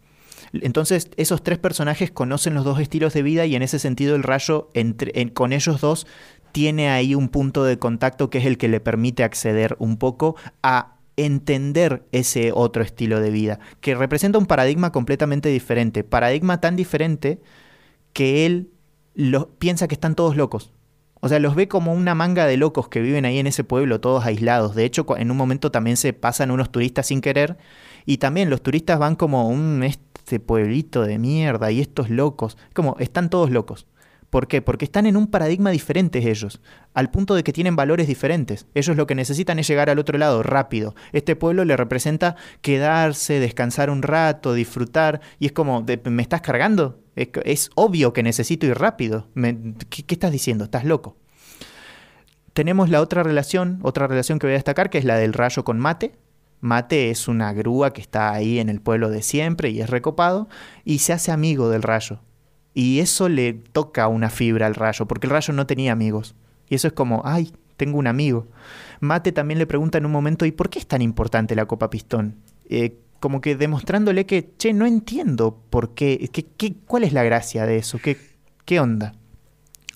Entonces, 0.54 1.10
esos 1.18 1.44
tres 1.44 1.60
personajes 1.60 2.12
conocen 2.12 2.54
los 2.54 2.66
dos 2.66 2.80
estilos 2.80 3.14
de 3.14 3.24
vida 3.24 3.46
y 3.46 3.56
en 3.56 3.62
ese 3.62 3.80
sentido 3.80 4.16
el 4.16 4.24
rayo 4.24 4.70
entre, 4.74 5.34
con 5.34 5.54
ellos 5.54 5.82
dos 5.82 6.08
tiene 6.52 6.90
ahí 6.90 7.16
un 7.16 7.30
punto 7.30 7.64
de 7.64 7.80
contacto 7.80 8.30
que 8.30 8.40
es 8.40 8.46
el 8.46 8.58
que 8.58 8.68
le 8.68 8.80
permite 8.80 9.24
acceder 9.24 9.76
un 9.80 9.98
poco 9.98 10.36
a 10.62 10.96
entender 11.16 12.04
ese 12.12 12.52
otro 12.54 12.84
estilo 12.84 13.20
de 13.20 13.32
vida, 13.32 13.60
que 13.80 13.96
representa 13.96 14.38
un 14.38 14.46
paradigma 14.46 14.92
completamente 14.92 15.50
diferente, 15.50 16.04
paradigma 16.04 16.60
tan 16.60 16.76
diferente 16.76 17.42
que 18.14 18.46
él 18.46 18.72
piensa 19.60 19.88
que 19.88 19.96
están 19.96 20.16
todos 20.16 20.36
locos. 20.36 20.72
O 21.24 21.30
sea, 21.30 21.40
los 21.40 21.54
ve 21.54 21.68
como 21.68 21.94
una 21.94 22.16
manga 22.16 22.48
de 22.48 22.58
locos 22.58 22.90
que 22.90 23.00
viven 23.00 23.26
ahí 23.26 23.38
en 23.38 23.46
ese 23.46 23.64
pueblo, 23.64 24.02
todos 24.02 24.26
aislados. 24.26 24.74
De 24.74 24.86
hecho, 24.86 25.06
en 25.18 25.30
un 25.30 25.38
momento 25.38 25.72
también 25.72 25.96
se 25.96 26.14
pasan 26.14 26.50
unos 26.50 26.72
turistas 26.72 27.08
sin 27.08 27.22
querer. 27.22 27.58
Y 28.08 28.18
también 28.18 28.50
los 28.50 28.64
turistas 28.64 28.98
van 28.98 29.16
como 29.16 29.48
un 29.48 29.84
pueblito 30.40 31.04
de 31.04 31.18
mierda 31.18 31.72
y 31.72 31.82
estos 31.82 32.10
locos. 32.10 32.58
Como 32.74 32.96
están 33.00 33.30
todos 33.30 33.52
locos. 33.52 33.88
¿Por 34.32 34.48
qué? 34.48 34.62
Porque 34.62 34.86
están 34.86 35.06
en 35.06 35.18
un 35.18 35.28
paradigma 35.28 35.72
diferente 35.72 36.20
ellos, 36.32 36.62
al 36.94 37.12
punto 37.12 37.36
de 37.36 37.44
que 37.44 37.52
tienen 37.52 37.76
valores 37.76 38.08
diferentes. 38.08 38.66
Ellos 38.74 38.96
lo 38.96 39.06
que 39.06 39.14
necesitan 39.14 39.60
es 39.60 39.68
llegar 39.68 39.90
al 39.90 40.00
otro 40.00 40.18
lado 40.18 40.42
rápido. 40.42 40.96
Este 41.12 41.36
pueblo 41.36 41.66
le 41.66 41.76
representa 41.76 42.38
quedarse, 42.62 43.42
descansar 43.42 43.90
un 43.90 44.02
rato, 44.02 44.54
disfrutar. 44.54 45.20
Y 45.38 45.48
es 45.48 45.52
como, 45.52 45.86
¿me 46.06 46.22
estás 46.22 46.40
cargando? 46.40 47.02
Es, 47.18 47.72
obvio 47.76 48.14
que 48.14 48.24
necesito 48.24 48.66
ir 48.66 48.78
rápido. 48.78 49.28
¿qué, 49.90 50.04
¿Qué 50.04 50.16
estás 50.16 50.32
diciendo? 50.32 50.64
¿Estás 50.64 50.86
loco? 50.86 51.18
Tenemos 52.54 52.90
la 52.90 53.02
otra 53.02 53.24
relación, 53.24 53.80
otra 53.82 54.08
relación 54.08 54.40
que 54.40 54.48
voy 54.48 54.54
a 54.54 54.58
destacar, 54.58 54.90
que 54.90 54.98
es 54.98 55.04
la 55.04 55.18
del 55.18 55.34
rayo 55.34 55.66
con 55.66 55.78
mate. 55.78 56.14
Mate 56.62 57.10
es 57.10 57.28
una 57.28 57.52
grúa 57.54 57.92
que 57.92 58.02
está 58.02 58.32
ahí 58.32 58.60
en 58.60 58.70
el 58.70 58.82
pueblo 58.82 59.10
de 59.10 59.24
siempre 59.24 59.72
y 59.72 59.82
es 59.82 59.90
recopado 59.90 60.48
y 60.86 61.00
se 61.00 61.12
hace 61.12 61.32
amigo 61.32 61.70
del 61.70 61.82
rayo. 61.82 62.20
Y 62.74 63.00
eso 63.00 63.28
le 63.28 63.54
toca 63.54 64.08
una 64.08 64.30
fibra 64.30 64.68
al 64.68 64.76
rayo, 64.76 65.06
porque 65.08 65.28
el 65.28 65.32
rayo 65.32 65.54
no 65.54 65.68
tenía 65.68 65.92
amigos. 65.92 66.36
Y 66.70 66.76
eso 66.76 66.88
es 66.88 66.94
como, 66.94 67.22
ay, 67.26 67.52
tengo 67.76 67.98
un 67.98 68.08
amigo. 68.08 68.48
Mate 69.02 69.32
también 69.32 69.58
le 69.58 69.68
pregunta 69.68 69.98
en 69.98 70.06
un 70.06 70.12
momento, 70.12 70.46
¿y 70.46 70.52
por 70.52 70.70
qué 70.70 70.80
es 70.80 70.88
tan 70.88 71.02
importante 71.02 71.56
la 71.56 71.66
copa 71.66 71.90
pistón? 71.90 72.38
Eh, 72.70 73.00
como 73.20 73.42
que 73.42 73.56
demostrándole 73.56 74.26
que, 74.26 74.54
che, 74.58 74.72
no 74.74 74.86
entiendo 74.86 75.62
por 75.70 75.94
qué, 75.94 76.30
qué, 76.58 76.76
cuál 76.86 77.04
es 77.04 77.14
la 77.14 77.24
gracia 77.24 77.66
de 77.66 77.78
eso, 77.78 78.00
qué, 78.02 78.18
qué 78.66 78.80
onda. 78.80 79.14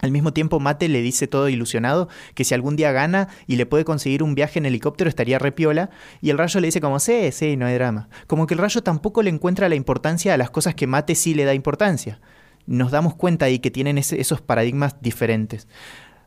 Al 0.05 0.11
mismo 0.11 0.33
tiempo, 0.33 0.59
Mate 0.59 0.87
le 0.87 1.01
dice 1.01 1.25
todo 1.25 1.49
ilusionado 1.49 2.09
que 2.35 2.43
si 2.43 2.53
algún 2.53 2.75
día 2.75 2.91
gana 2.91 3.27
y 3.47 3.55
le 3.55 3.65
puede 3.65 3.85
conseguir 3.85 4.21
un 4.21 4.35
viaje 4.35 4.59
en 4.59 4.67
helicóptero 4.67 5.09
estaría 5.09 5.39
repiola. 5.39 5.89
Y 6.21 6.29
el 6.29 6.37
rayo 6.37 6.59
le 6.59 6.67
dice 6.67 6.79
como, 6.79 6.99
sí, 6.99 7.31
sí, 7.31 7.57
no 7.57 7.65
hay 7.65 7.73
drama. 7.73 8.07
Como 8.27 8.45
que 8.45 8.53
el 8.53 8.59
rayo 8.59 8.83
tampoco 8.83 9.23
le 9.23 9.31
encuentra 9.31 9.67
la 9.67 9.73
importancia 9.73 10.35
a 10.35 10.37
las 10.37 10.51
cosas 10.51 10.75
que 10.75 10.85
Mate 10.85 11.15
sí 11.15 11.33
le 11.33 11.43
da 11.43 11.55
importancia. 11.55 12.21
Nos 12.67 12.91
damos 12.91 13.15
cuenta 13.15 13.47
ahí 13.47 13.57
que 13.57 13.71
tienen 13.71 13.97
esos 13.97 14.41
paradigmas 14.41 15.01
diferentes. 15.01 15.67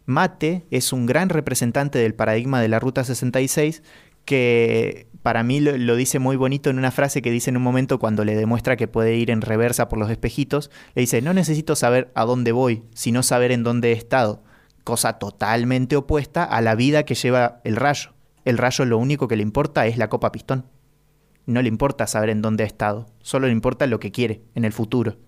Mate 0.07 0.67
es 0.73 0.93
un 0.93 1.07
gran 1.07 1.29
representante 1.29 2.01
del 2.01 2.15
paradigma 2.15 2.61
de 2.61 2.69
la 2.69 2.81
Ruta 2.81 3.05
66 3.05 3.83
que 4.25 5.08
para 5.29 5.43
mí 5.43 5.61
lo, 5.61 5.95
dice 5.95 6.19
muy 6.19 6.37
bonito 6.37 6.71
en 6.71 6.79
una 6.79 6.91
frase 6.91 7.21
que 7.21 7.31
dice 7.31 7.51
en 7.51 7.59
un 7.59 7.63
momento 7.63 7.99
cuando 7.99 8.25
le 8.25 8.35
demuestra 8.35 8.79
que 8.79 8.89
puede 8.89 9.15
ir 9.17 9.31
en 9.31 9.43
reversa 9.43 9.87
por 9.91 9.99
los 9.99 10.09
espejitos. 10.09 10.71
Le 10.95 11.01
dice, 11.01 11.21
no 11.21 11.35
necesito 11.35 11.77
saber 11.77 12.11
a 12.15 12.25
dónde 12.25 12.51
voy, 12.51 12.85
sino 12.95 13.23
saber 13.23 13.53
en 13.53 13.63
dónde 13.63 13.91
he 13.91 13.93
estado. 13.93 14.43
Cosa 14.85 15.19
totalmente 15.19 15.97
opuesta 15.97 16.45
a 16.45 16.63
la 16.63 16.75
vida 16.75 17.03
que 17.03 17.15
lleva 17.15 17.61
el 17.65 17.77
rayo. 17.77 18.15
El 18.47 18.57
rayo 18.57 18.87
lo 18.87 18.97
único 18.97 19.29
que 19.29 19.37
le 19.37 19.43
importa 19.43 19.87
es 19.87 19.99
la 19.99 20.09
copa 20.09 20.33
pistón. 20.33 20.65
No 21.45 21.61
le 21.61 21.69
importa 21.69 22.07
saber 22.07 22.31
en 22.31 22.41
dónde 22.41 22.65
ha 22.65 22.67
estado, 22.67 23.05
solo 23.21 23.49
le 23.49 23.53
importa 23.53 23.87
lo 23.87 24.01
que 24.01 24.11
quiere 24.11 24.41
en 24.55 24.65
el 24.65 24.73
futuro. 24.73 25.19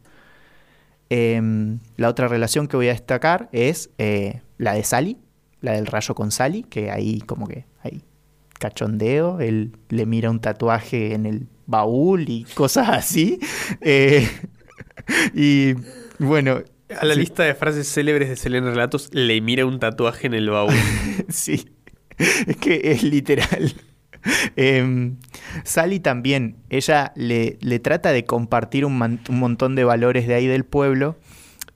Em, 1.11 1.79
la 1.99 2.09
otra 2.09 2.27
relación 2.27 2.69
que 2.69 2.79
voy 2.79 2.89
a 2.89 2.93
destacar 2.93 3.51
es 3.53 3.91
eh, 3.99 4.41
la 4.57 4.73
de 4.73 4.83
Sally, 4.83 5.19
la 5.61 5.73
del 5.73 5.85
rayo 5.85 6.15
con 6.15 6.31
Sally, 6.31 6.63
que 6.63 6.91
ahí 6.91 7.21
como 7.21 7.47
que 7.47 7.67
ahí 7.83 8.03
cachondeo, 8.61 9.41
él 9.41 9.73
le 9.89 10.07
mira 10.07 10.31
un 10.31 10.41
tatuaje 10.41 11.15
en 11.15 11.27
el 11.27 11.49
baúl 11.67 12.29
y 12.29 12.45
cosas 12.55 12.89
así. 12.91 13.41
Eh, 13.81 14.29
y 15.35 15.75
bueno. 16.19 16.63
A 17.01 17.05
la 17.05 17.15
lista 17.15 17.45
de 17.45 17.55
frases 17.55 17.89
célebres 17.89 18.29
de 18.29 18.37
Selena 18.37 18.71
Relatos, 18.71 19.11
le 19.13 19.41
mira 19.41 19.65
un 19.65 19.79
tatuaje 19.79 20.27
en 20.27 20.35
el 20.35 20.51
baúl. 20.51 20.75
sí, 21.29 21.73
es 22.19 22.57
que 22.57 22.93
es 22.93 23.03
literal. 23.03 23.75
Em, 24.57 25.17
Sally 25.65 26.01
también, 26.01 26.57
ella 26.69 27.13
le, 27.15 27.59
le 27.61 27.79
trata 27.79 28.13
de 28.13 28.25
compartir 28.25 28.85
un, 28.85 29.01
un, 29.01 29.39
montón 29.39 29.77
de 29.77 29.85
valores 29.85 30.27
de 30.27 30.35
ahí 30.35 30.47
del 30.47 30.65
pueblo. 30.65 31.17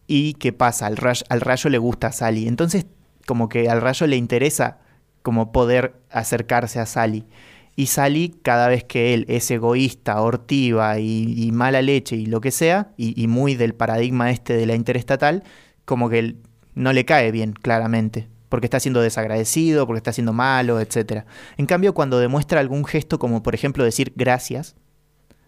¿Y 0.07 0.35
qué 0.35 0.53
pasa? 0.53 0.87
Al 0.87 0.97
rayo, 0.97 1.25
al 1.31 1.40
rayo 1.40 1.70
le 1.70 1.79
gusta 1.79 2.09
a 2.09 2.12
Sally. 2.12 2.47
Entonces, 2.49 2.87
como 3.25 3.49
que 3.49 3.70
al 3.70 3.81
rayo 3.81 4.07
le 4.07 4.16
interesa 4.16 4.81
como 5.25 5.53
poder 5.53 5.95
acercarse 6.11 6.79
a 6.79 6.85
Sally. 6.85 7.25
Y 7.77 7.87
Sally, 7.87 8.37
cada 8.43 8.69
vez 8.69 8.85
que 8.85 9.15
él 9.15 9.25
es 9.27 9.51
egoísta, 9.51 10.21
hortiva 10.21 10.99
y, 10.99 11.51
mala 11.51 11.81
leche 11.81 12.15
y 12.15 12.27
lo 12.27 12.43
que 12.43 12.51
sea, 12.51 12.93
y, 12.99 13.27
muy 13.27 13.55
del 13.55 13.75
paradigma 13.75 14.31
este 14.31 14.55
de 14.55 14.67
la 14.67 14.75
interestatal, 14.75 15.43
como 15.87 16.11
que 16.11 16.19
él 16.19 16.37
no 16.75 16.93
le 16.93 17.07
cae 17.07 17.33
bien, 17.33 17.55
claramente, 17.55 18.29
porque 18.51 18.67
está 18.67 18.79
siendo 18.81 19.01
desagradecido, 19.01 19.87
porque 19.87 19.97
está 19.97 20.13
siendo 20.13 20.35
malo, 20.35 20.79
etc. 20.79 21.25
En 21.57 21.65
cambio, 21.65 21.95
cuando 21.95 22.19
demuestra 22.19 22.61
algún 22.61 22.85
gesto, 22.85 23.19
como 23.19 23.43
por 23.43 23.55
ejemplo 23.55 23.83
decir 23.83 24.13
gracias, 24.15 24.77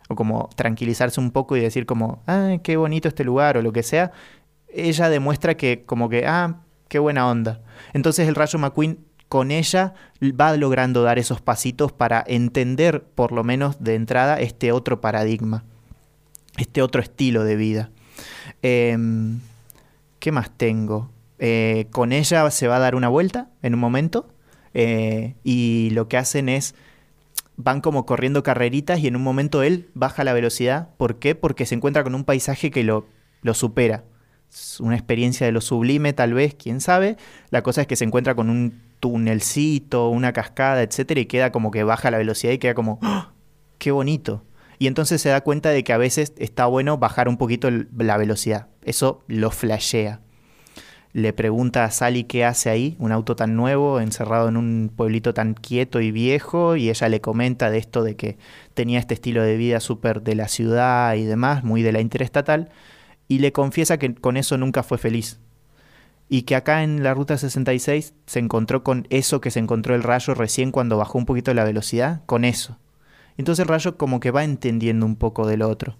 o 0.08 0.14
como 0.14 0.48
tranquilizarse 0.56 1.20
un 1.20 1.32
poco 1.32 1.54
y 1.54 1.60
decir 1.60 1.84
como, 1.84 2.22
ah, 2.26 2.56
qué 2.62 2.78
bonito 2.78 3.08
este 3.08 3.24
lugar, 3.24 3.58
o 3.58 3.62
lo 3.62 3.74
que 3.74 3.82
sea, 3.82 4.10
ella 4.72 5.10
demuestra 5.10 5.58
que 5.58 5.84
como 5.84 6.08
que, 6.08 6.26
ah, 6.26 6.62
qué 6.88 6.98
buena 6.98 7.28
onda. 7.28 7.60
Entonces 7.92 8.26
el 8.26 8.34
Rayo 8.34 8.58
McQueen 8.58 9.04
con 9.28 9.50
ella 9.50 9.94
va 10.22 10.56
logrando 10.56 11.02
dar 11.02 11.18
esos 11.18 11.40
pasitos 11.40 11.92
para 11.92 12.24
entender, 12.26 13.02
por 13.02 13.32
lo 13.32 13.44
menos 13.44 13.82
de 13.82 13.94
entrada, 13.94 14.40
este 14.40 14.72
otro 14.72 15.00
paradigma, 15.00 15.64
este 16.56 16.82
otro 16.82 17.02
estilo 17.02 17.44
de 17.44 17.56
vida. 17.56 17.90
Em, 18.62 19.40
¿Qué 20.18 20.32
más 20.32 20.50
tengo? 20.56 21.10
Eh, 21.38 21.86
con 21.90 22.12
ella 22.12 22.50
se 22.50 22.68
va 22.68 22.76
a 22.76 22.80
dar 22.80 22.94
una 22.94 23.08
vuelta 23.08 23.50
en 23.62 23.74
un 23.74 23.80
momento 23.80 24.26
eh, 24.72 25.34
y 25.44 25.90
lo 25.92 26.08
que 26.08 26.16
hacen 26.16 26.48
es 26.48 26.74
van 27.56 27.80
como 27.80 28.06
corriendo 28.06 28.42
carreritas 28.42 29.00
y 29.00 29.06
en 29.06 29.16
un 29.16 29.22
momento 29.22 29.62
él 29.62 29.88
baja 29.94 30.24
la 30.24 30.32
velocidad. 30.32 30.90
¿Por 30.96 31.18
qué? 31.18 31.34
Porque 31.34 31.66
se 31.66 31.74
encuentra 31.74 32.04
con 32.04 32.14
un 32.14 32.24
paisaje 32.24 32.70
que 32.70 32.84
lo, 32.84 33.06
lo 33.42 33.54
supera. 33.54 34.04
Es 34.52 34.80
una 34.80 34.94
experiencia 34.94 35.46
de 35.46 35.52
lo 35.52 35.60
sublime 35.60 36.12
tal 36.12 36.34
vez, 36.34 36.54
quién 36.54 36.80
sabe. 36.80 37.16
La 37.50 37.62
cosa 37.62 37.80
es 37.82 37.86
que 37.86 37.96
se 37.96 38.04
encuentra 38.04 38.34
con 38.34 38.50
un 38.50 38.80
tunelcito, 39.06 40.08
una 40.08 40.32
cascada, 40.32 40.82
etcétera, 40.82 41.20
y 41.20 41.26
queda 41.26 41.52
como 41.52 41.70
que 41.70 41.84
baja 41.84 42.10
la 42.10 42.18
velocidad 42.18 42.52
y 42.52 42.58
queda 42.58 42.74
como, 42.74 42.98
¡Ah! 43.02 43.32
¡qué 43.78 43.92
bonito! 43.92 44.42
Y 44.78 44.88
entonces 44.88 45.22
se 45.22 45.28
da 45.28 45.40
cuenta 45.42 45.70
de 45.70 45.84
que 45.84 45.92
a 45.92 45.96
veces 45.96 46.32
está 46.38 46.66
bueno 46.66 46.98
bajar 46.98 47.28
un 47.28 47.36
poquito 47.36 47.70
la 47.70 48.16
velocidad. 48.16 48.66
Eso 48.82 49.24
lo 49.28 49.50
flashea. 49.50 50.20
Le 51.12 51.32
pregunta 51.32 51.84
a 51.84 51.90
Sally 51.90 52.24
qué 52.24 52.44
hace 52.44 52.68
ahí, 52.68 52.96
un 52.98 53.12
auto 53.12 53.36
tan 53.36 53.54
nuevo, 53.56 54.00
encerrado 54.00 54.48
en 54.48 54.56
un 54.56 54.92
pueblito 54.94 55.32
tan 55.32 55.54
quieto 55.54 56.00
y 56.00 56.10
viejo, 56.10 56.76
y 56.76 56.90
ella 56.90 57.08
le 57.08 57.20
comenta 57.20 57.70
de 57.70 57.78
esto 57.78 58.02
de 58.02 58.16
que 58.16 58.36
tenía 58.74 58.98
este 58.98 59.14
estilo 59.14 59.42
de 59.42 59.56
vida 59.56 59.80
súper 59.80 60.20
de 60.22 60.34
la 60.34 60.48
ciudad 60.48 61.14
y 61.14 61.24
demás, 61.24 61.64
muy 61.64 61.82
de 61.82 61.92
la 61.92 62.00
interestatal, 62.00 62.70
y 63.28 63.38
le 63.38 63.52
confiesa 63.52 63.98
que 63.98 64.14
con 64.14 64.36
eso 64.36 64.58
nunca 64.58 64.82
fue 64.82 64.98
feliz, 64.98 65.40
y 66.28 66.42
que 66.42 66.56
acá 66.56 66.82
en 66.82 67.02
la 67.02 67.14
ruta 67.14 67.38
66 67.38 68.14
se 68.26 68.38
encontró 68.38 68.82
con 68.82 69.06
eso 69.10 69.40
que 69.40 69.50
se 69.50 69.60
encontró 69.60 69.94
el 69.94 70.02
rayo 70.02 70.34
recién 70.34 70.72
cuando 70.72 70.96
bajó 70.96 71.18
un 71.18 71.26
poquito 71.26 71.54
la 71.54 71.64
velocidad, 71.64 72.22
con 72.26 72.44
eso. 72.44 72.78
Entonces 73.36 73.62
el 73.62 73.68
rayo 73.68 73.96
como 73.96 74.18
que 74.18 74.30
va 74.30 74.44
entendiendo 74.44 75.06
un 75.06 75.16
poco 75.16 75.46
del 75.46 75.62
otro. 75.62 75.96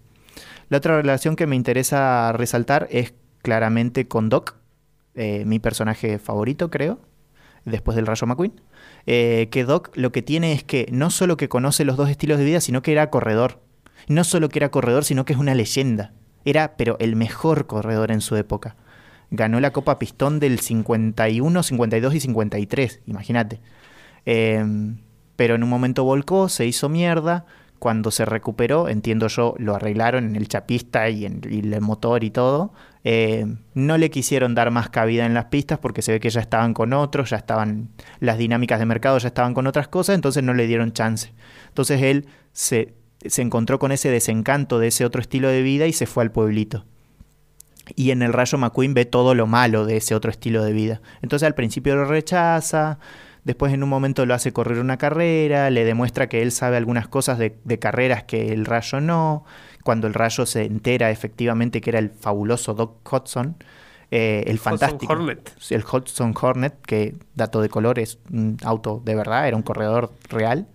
La 0.68 0.78
otra 0.78 0.96
relación 0.96 1.36
que 1.36 1.46
me 1.46 1.54
interesa 1.54 2.32
resaltar 2.32 2.88
es 2.90 3.14
claramente 3.42 4.08
con 4.08 4.28
Doc, 4.28 4.56
eh, 5.14 5.44
mi 5.46 5.60
personaje 5.60 6.18
favorito 6.18 6.70
creo, 6.70 6.98
después 7.64 7.94
del 7.94 8.06
rayo 8.06 8.26
McQueen. 8.26 8.60
Eh, 9.06 9.48
que 9.52 9.64
Doc 9.64 9.96
lo 9.96 10.10
que 10.10 10.22
tiene 10.22 10.52
es 10.52 10.64
que 10.64 10.88
no 10.90 11.10
solo 11.10 11.36
que 11.36 11.48
conoce 11.48 11.84
los 11.84 11.96
dos 11.96 12.10
estilos 12.10 12.38
de 12.38 12.44
vida, 12.44 12.60
sino 12.60 12.82
que 12.82 12.92
era 12.92 13.10
corredor. 13.10 13.60
No 14.08 14.24
solo 14.24 14.48
que 14.48 14.58
era 14.58 14.70
corredor, 14.70 15.04
sino 15.04 15.24
que 15.24 15.32
es 15.34 15.38
una 15.38 15.54
leyenda. 15.54 16.12
Era, 16.44 16.76
pero 16.76 16.96
el 16.98 17.14
mejor 17.14 17.66
corredor 17.66 18.10
en 18.10 18.20
su 18.20 18.36
época 18.36 18.76
ganó 19.30 19.60
la 19.60 19.72
Copa 19.72 19.98
Pistón 19.98 20.40
del 20.40 20.60
51, 20.60 21.62
52 21.62 22.14
y 22.14 22.20
53, 22.20 23.00
imagínate. 23.06 23.60
Em, 24.24 24.98
pero 25.36 25.54
en 25.54 25.62
un 25.62 25.68
momento 25.68 26.04
volcó, 26.04 26.48
se 26.48 26.66
hizo 26.66 26.88
mierda. 26.88 27.46
Cuando 27.78 28.10
se 28.10 28.24
recuperó, 28.24 28.88
entiendo 28.88 29.28
yo, 29.28 29.54
lo 29.58 29.74
arreglaron 29.74 30.24
en 30.24 30.36
el 30.36 30.48
chapista 30.48 31.10
y 31.10 31.26
en 31.26 31.42
el 31.44 31.80
motor 31.82 32.24
y 32.24 32.30
todo. 32.30 32.72
Em, 33.04 33.58
no 33.74 33.98
le 33.98 34.10
quisieron 34.10 34.54
dar 34.54 34.70
más 34.70 34.88
cabida 34.88 35.26
en 35.26 35.34
las 35.34 35.46
pistas 35.46 35.78
porque 35.78 36.00
se 36.00 36.12
ve 36.12 36.20
que 36.20 36.30
ya 36.30 36.40
estaban 36.40 36.72
con 36.72 36.94
otros, 36.94 37.30
ya 37.30 37.36
estaban, 37.36 37.90
las 38.18 38.38
dinámicas 38.38 38.78
de 38.78 38.86
mercado 38.86 39.18
ya 39.18 39.28
estaban 39.28 39.52
con 39.52 39.66
otras 39.66 39.88
cosas, 39.88 40.14
entonces 40.14 40.42
no 40.42 40.54
le 40.54 40.66
dieron 40.66 40.92
chance. 40.92 41.34
Entonces 41.68 42.00
él 42.02 42.26
se, 42.52 42.94
se 43.24 43.42
encontró 43.42 43.78
con 43.78 43.92
ese 43.92 44.10
desencanto 44.10 44.78
de 44.78 44.88
ese 44.88 45.04
otro 45.04 45.20
estilo 45.20 45.48
de 45.48 45.62
vida 45.62 45.86
y 45.86 45.92
se 45.92 46.06
fue 46.06 46.24
al 46.24 46.32
pueblito 46.32 46.86
y 47.94 48.10
en 48.10 48.22
el 48.22 48.32
Rayo 48.32 48.58
McQueen 48.58 48.94
ve 48.94 49.04
todo 49.04 49.34
lo 49.34 49.46
malo 49.46 49.86
de 49.86 49.98
ese 49.98 50.14
otro 50.14 50.30
estilo 50.30 50.64
de 50.64 50.72
vida. 50.72 51.00
Entonces 51.22 51.46
al 51.46 51.54
principio 51.54 51.94
lo 51.94 52.04
rechaza, 52.04 52.98
después 53.44 53.72
en 53.72 53.82
un 53.82 53.88
momento 53.88 54.26
lo 54.26 54.34
hace 54.34 54.52
correr 54.52 54.78
una 54.78 54.96
carrera, 54.96 55.70
le 55.70 55.84
demuestra 55.84 56.28
que 56.28 56.42
él 56.42 56.50
sabe 56.50 56.76
algunas 56.76 57.06
cosas 57.06 57.38
de, 57.38 57.78
carreras 57.78 58.24
que 58.24 58.52
el 58.52 58.64
Rayo 58.64 59.00
no, 59.00 59.44
cuando 59.84 60.08
el 60.08 60.14
Rayo 60.14 60.46
se 60.46 60.64
entera 60.64 61.10
efectivamente 61.10 61.80
que 61.80 61.90
era 61.90 62.00
el 62.00 62.10
fabuloso 62.10 62.74
Doc 62.74 63.12
Hudson. 63.12 63.56
Eh, 64.10 64.44
el 64.46 64.58
fantástico. 64.58 65.12
Hornet. 65.12 65.52
El 65.70 65.84
Hudson 65.84 66.32
Hornet, 66.40 66.80
que 66.80 67.14
dato 67.34 67.60
de 67.60 67.68
color 67.68 67.98
es 67.98 68.18
un 68.32 68.56
auto 68.62 69.02
de 69.04 69.14
verdad, 69.14 69.48
era 69.48 69.56
un 69.56 69.62
corredor 69.62 70.12
real. 70.28 70.66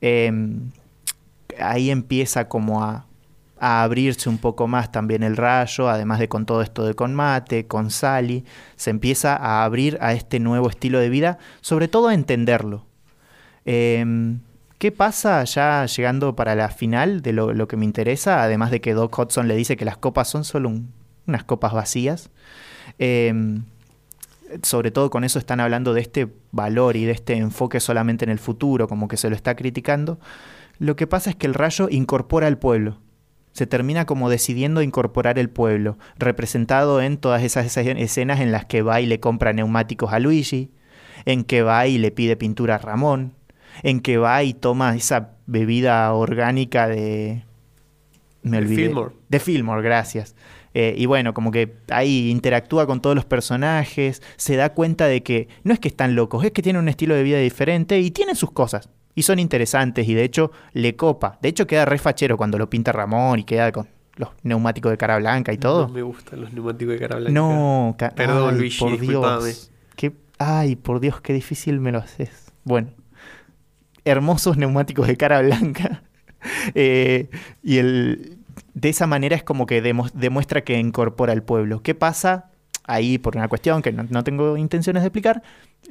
Em, 0.00 0.70
ahí 1.60 1.90
empieza 1.90 2.48
como 2.48 2.82
a 2.82 3.06
a 3.62 3.84
abrirse 3.84 4.28
un 4.28 4.38
poco 4.38 4.66
más 4.66 4.90
también 4.90 5.22
el 5.22 5.36
rayo, 5.36 5.88
además 5.88 6.18
de 6.18 6.28
con 6.28 6.46
todo 6.46 6.62
esto 6.62 6.84
de 6.84 6.94
con 6.94 7.14
Mate, 7.14 7.68
con 7.68 7.92
Sally, 7.92 8.44
se 8.74 8.90
empieza 8.90 9.36
a 9.36 9.62
abrir 9.62 9.98
a 10.00 10.14
este 10.14 10.40
nuevo 10.40 10.68
estilo 10.68 10.98
de 10.98 11.08
vida, 11.08 11.38
sobre 11.60 11.86
todo 11.86 12.08
a 12.08 12.14
entenderlo. 12.14 12.86
Em, 13.64 14.40
¿Qué 14.78 14.90
pasa 14.90 15.44
ya 15.44 15.86
llegando 15.86 16.34
para 16.34 16.56
la 16.56 16.70
final 16.70 17.22
de 17.22 17.32
lo, 17.32 17.68
que 17.68 17.76
me 17.76 17.84
interesa? 17.84 18.42
Además 18.42 18.72
de 18.72 18.80
que 18.80 18.94
Doc 18.94 19.16
Hudson 19.16 19.46
le 19.46 19.54
dice 19.54 19.76
que 19.76 19.84
las 19.84 19.96
copas 19.96 20.26
son 20.28 20.42
solo 20.42 20.72
unas 21.28 21.44
copas 21.44 21.72
vacías. 21.72 22.30
Em, 22.98 23.62
sobre 24.64 24.90
todo 24.90 25.08
con 25.08 25.22
eso 25.22 25.38
están 25.38 25.60
hablando 25.60 25.94
de 25.94 26.00
este 26.00 26.26
valor 26.50 26.96
y 26.96 27.04
de 27.04 27.12
este 27.12 27.34
enfoque 27.36 27.78
solamente 27.78 28.24
en 28.24 28.30
el 28.32 28.40
futuro, 28.40 28.88
como 28.88 29.06
que 29.06 29.16
se 29.16 29.30
lo 29.30 29.36
está 29.36 29.54
criticando. 29.54 30.18
Lo 30.80 30.96
que 30.96 31.06
pasa 31.06 31.30
es 31.30 31.36
que 31.36 31.46
el 31.46 31.54
rayo 31.54 31.86
incorpora 31.88 32.48
al 32.48 32.58
pueblo 32.58 32.98
se 33.52 33.66
termina 33.66 34.06
como 34.06 34.30
decidiendo 34.30 34.82
incorporar 34.82 35.38
el 35.38 35.50
pueblo, 35.50 35.98
representado 36.18 37.00
en 37.02 37.18
todas 37.18 37.42
esas 37.42 37.76
escenas 37.76 38.40
en 38.40 38.52
las 38.52 38.64
que 38.64 38.82
va 38.82 39.00
y 39.00 39.06
le 39.06 39.20
compra 39.20 39.52
neumáticos 39.52 40.12
a 40.12 40.18
Luigi, 40.18 40.70
en 41.24 41.44
que 41.44 41.62
va 41.62 41.86
y 41.86 41.98
le 41.98 42.10
pide 42.10 42.36
pintura 42.36 42.76
a 42.76 42.78
Ramón, 42.78 43.34
en 43.82 44.00
que 44.00 44.18
va 44.18 44.42
y 44.42 44.54
toma 44.54 44.96
esa 44.96 45.36
bebida 45.46 46.12
orgánica 46.12 46.88
de... 46.88 47.44
Me 48.42 48.58
olvidé. 48.58 48.82
De 48.82 48.88
Fillmore. 48.88 49.14
De 49.28 49.38
Fillmore, 49.38 49.82
gracias. 49.82 50.34
Eh, 50.74 50.94
y 50.96 51.06
bueno, 51.06 51.34
como 51.34 51.50
que 51.50 51.76
ahí 51.90 52.30
interactúa 52.30 52.86
con 52.86 53.00
todos 53.00 53.14
los 53.14 53.24
personajes, 53.24 54.22
se 54.36 54.56
da 54.56 54.70
cuenta 54.72 55.06
de 55.06 55.22
que 55.22 55.48
no 55.64 55.74
es 55.74 55.80
que 55.80 55.88
están 55.88 56.16
locos, 56.16 56.44
es 56.44 56.50
que 56.50 56.62
tienen 56.62 56.82
un 56.82 56.88
estilo 56.88 57.14
de 57.14 57.22
vida 57.22 57.38
diferente 57.38 58.00
y 58.00 58.10
tienen 58.10 58.34
sus 58.34 58.50
cosas. 58.50 58.88
Y 59.14 59.22
son 59.22 59.38
interesantes 59.38 60.08
y 60.08 60.14
de 60.14 60.24
hecho 60.24 60.52
le 60.72 60.96
copa. 60.96 61.38
De 61.42 61.48
hecho 61.48 61.66
queda 61.66 61.84
re 61.84 61.98
fachero 61.98 62.36
cuando 62.36 62.58
lo 62.58 62.70
pinta 62.70 62.92
Ramón 62.92 63.40
y 63.40 63.44
queda 63.44 63.70
con 63.72 63.88
los 64.16 64.30
neumáticos 64.42 64.90
de 64.90 64.98
cara 64.98 65.18
blanca 65.18 65.52
y 65.52 65.58
todo. 65.58 65.88
No 65.88 65.92
me 65.92 66.02
gustan 66.02 66.40
los 66.40 66.52
neumáticos 66.52 66.94
de 66.94 66.98
cara 66.98 67.16
blanca. 67.16 67.32
No, 67.32 67.96
perdón 68.16 68.58
Luigi, 68.58 68.78
por 68.78 68.98
Dios. 68.98 69.70
Qué... 69.96 70.12
Ay, 70.38 70.76
por 70.76 71.00
Dios, 71.00 71.20
qué 71.20 71.32
difícil 71.32 71.80
me 71.80 71.92
lo 71.92 71.98
haces. 71.98 72.52
Bueno, 72.64 72.90
hermosos 74.04 74.56
neumáticos 74.56 75.06
de 75.06 75.16
cara 75.16 75.42
blanca. 75.42 76.02
Eh, 76.74 77.30
y 77.62 77.78
el, 77.78 78.36
de 78.74 78.88
esa 78.88 79.06
manera 79.06 79.36
es 79.36 79.44
como 79.44 79.64
que 79.64 79.80
demuestra 79.80 80.64
que 80.64 80.76
incorpora 80.76 81.32
al 81.32 81.44
pueblo. 81.44 81.84
¿Qué 81.84 81.94
pasa? 81.94 82.50
Ahí, 82.84 83.18
por 83.18 83.36
una 83.36 83.48
cuestión 83.48 83.80
que 83.80 83.92
no 83.92 84.24
tengo 84.24 84.56
intenciones 84.56 85.02
de 85.02 85.08
explicar, 85.08 85.42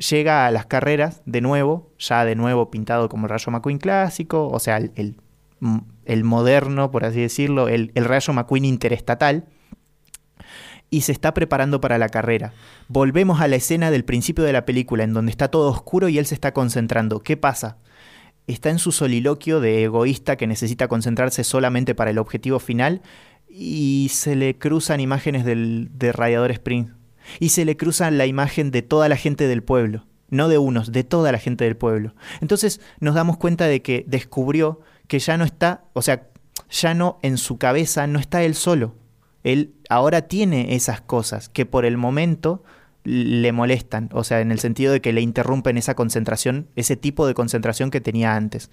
llega 0.10 0.46
a 0.46 0.52
las 0.52 0.66
carreras 0.66 1.22
de 1.26 1.42
nuevo, 1.42 1.92
ya 1.98 2.26
de 2.26 2.36
nuevo 2.36 2.70
pintado 2.72 3.10
como 3.10 3.26
el 3.26 3.30
Rayo 3.30 3.52
McQueen 3.52 3.78
clásico, 3.78 4.48
o 4.48 4.60
sea, 4.60 4.78
el, 4.78 5.18
el, 6.06 6.24
moderno, 6.24 6.92
por 6.92 7.06
así 7.06 7.22
decirlo, 7.22 7.70
el, 7.70 7.92
el, 7.96 8.06
Rayo 8.06 8.34
McQueen 8.34 8.66
interestatal, 8.66 9.46
y 10.90 11.02
se 11.02 11.14
está 11.14 11.34
preparando 11.34 11.80
para 11.80 11.98
la 11.98 12.10
carrera. 12.10 12.54
Volvemos 12.90 13.40
a 13.40 13.48
la 13.48 13.56
escena 13.56 13.92
del 13.92 14.04
principio 14.04 14.44
de 14.44 14.54
la 14.54 14.66
película, 14.66 15.04
en 15.04 15.14
donde 15.14 15.32
está 15.32 15.48
todo 15.48 15.72
oscuro 15.72 16.10
y 16.10 16.18
él 16.18 16.26
se 16.26 16.36
está 16.36 16.54
concentrando. 16.54 17.22
¿Qué 17.22 17.38
pasa? 17.38 17.78
Está 18.46 18.70
en 18.70 18.80
su 18.80 18.92
soliloquio 18.92 19.62
de 19.62 19.84
egoísta 19.84 20.36
que 20.36 20.48
necesita 20.48 20.90
concentrarse 20.90 21.46
solamente 21.46 21.96
para 21.96 22.12
el 22.12 22.18
objetivo 22.18 22.60
final 22.60 23.02
y 23.54 24.10
se 24.12 24.36
le 24.36 24.58
cruzan 24.58 25.00
imágenes 25.00 25.46
del, 25.46 25.90
de 25.94 26.12
Radiador 26.12 26.52
Spring 26.52 26.88
y 27.40 27.50
se 27.50 27.66
le 27.66 27.78
cruza 27.78 28.10
la 28.12 28.26
imagen 28.26 28.72
de 28.72 28.82
toda 28.82 29.10
la 29.10 29.18
gente 29.18 29.48
del 29.48 29.64
pueblo, 29.64 30.06
no 30.30 30.48
de 30.48 30.58
unos, 30.58 30.92
de 30.92 31.04
toda 31.04 31.32
la 31.32 31.38
gente 31.38 31.66
del 31.66 31.78
pueblo. 31.78 32.16
Entonces 32.40 32.82
nos 33.00 33.16
damos 33.16 33.38
cuenta 33.38 33.66
de 33.66 33.82
que 33.82 34.06
descubrió 34.08 34.82
que 35.08 35.20
ya 35.20 35.38
no 35.38 35.44
está, 35.44 35.84
o 35.94 36.02
sea, 36.02 36.28
ya 36.70 36.94
no 36.94 37.20
en 37.22 37.38
su 37.38 37.58
cabeza 37.58 38.08
no 38.08 38.20
está 38.20 38.44
él 38.44 38.56
solo. 38.56 38.96
Él 39.44 39.74
ahora 39.90 40.24
tiene 40.24 40.76
esas 40.76 41.02
cosas 41.02 41.50
que 41.50 41.66
por 41.66 41.86
el 41.86 41.98
momento 41.98 42.64
le 43.04 43.52
molestan, 43.52 44.10
o 44.14 44.24
sea, 44.24 44.42
en 44.42 44.52
el 44.52 44.60
sentido 44.60 44.94
de 44.94 45.02
que 45.02 45.12
le 45.12 45.22
interrumpen 45.22 45.78
esa 45.78 45.96
concentración, 45.96 46.68
ese 46.76 46.96
tipo 46.96 47.26
de 47.26 47.34
concentración 47.34 47.90
que 47.90 48.02
tenía 48.02 48.36
antes. 48.36 48.70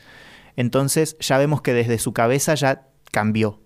Entonces 0.56 1.16
ya 1.20 1.38
vemos 1.38 1.62
que 1.62 1.72
desde 1.72 1.98
su 1.98 2.12
cabeza 2.12 2.54
ya 2.54 2.88
cambió. 3.10 3.60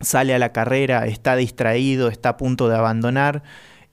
Sale 0.00 0.34
a 0.34 0.38
la 0.38 0.52
carrera, 0.52 1.06
está 1.06 1.36
distraído, 1.36 2.08
está 2.08 2.30
a 2.30 2.36
punto 2.36 2.68
de 2.68 2.76
abandonar 2.76 3.42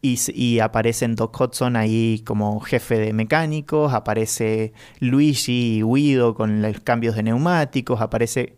y, 0.02 0.60
aparecen 0.60 1.16
Doc 1.16 1.40
Hudson 1.40 1.76
ahí 1.76 2.22
como 2.26 2.60
jefe 2.60 2.98
de 2.98 3.14
mecánicos, 3.14 3.94
aparece 3.94 4.74
Luigi 5.00 5.80
y 5.80 5.82
Guido 5.82 6.36
con 6.36 6.62
los 6.62 6.80
cambios 6.82 7.16
de 7.16 7.24
neumáticos, 7.24 8.02
aparece... 8.02 8.56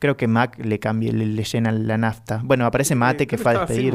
Creo 0.00 0.18
que 0.18 0.26
Mac 0.26 0.58
le 0.62 0.78
cambia, 0.78 1.12
le, 1.12 1.44
llena 1.44 1.72
la 1.72 1.96
nafta. 1.96 2.42
Bueno, 2.44 2.66
aparece 2.66 2.94
Mate 2.94 3.26
que 3.26 3.38
fue 3.38 3.52
a 3.52 3.60
despedir. 3.60 3.94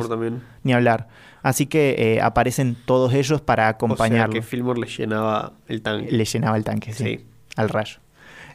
Ni 0.63 0.74
hablar. 0.74 1.08
Así 1.43 1.67
que 1.67 2.15
eh, 2.15 2.22
aparecen 2.22 2.76
todos 2.86 3.13
ellos 3.13 3.41
para 3.41 3.67
acompañarlo. 3.67 4.32
O 4.32 4.34
sea 4.34 4.41
que 4.41 4.48
Fillmore 4.48 4.80
le 4.80 4.88
llenaba 4.88 5.54
el 5.67 5.84
tanque. 5.84 6.12
Le 6.12 6.26
llenaba 6.26 6.58
el 6.58 6.63
tanque, 6.63 6.93
sí. 6.93 7.28
Al 7.56 7.69
rayo. 7.69 8.00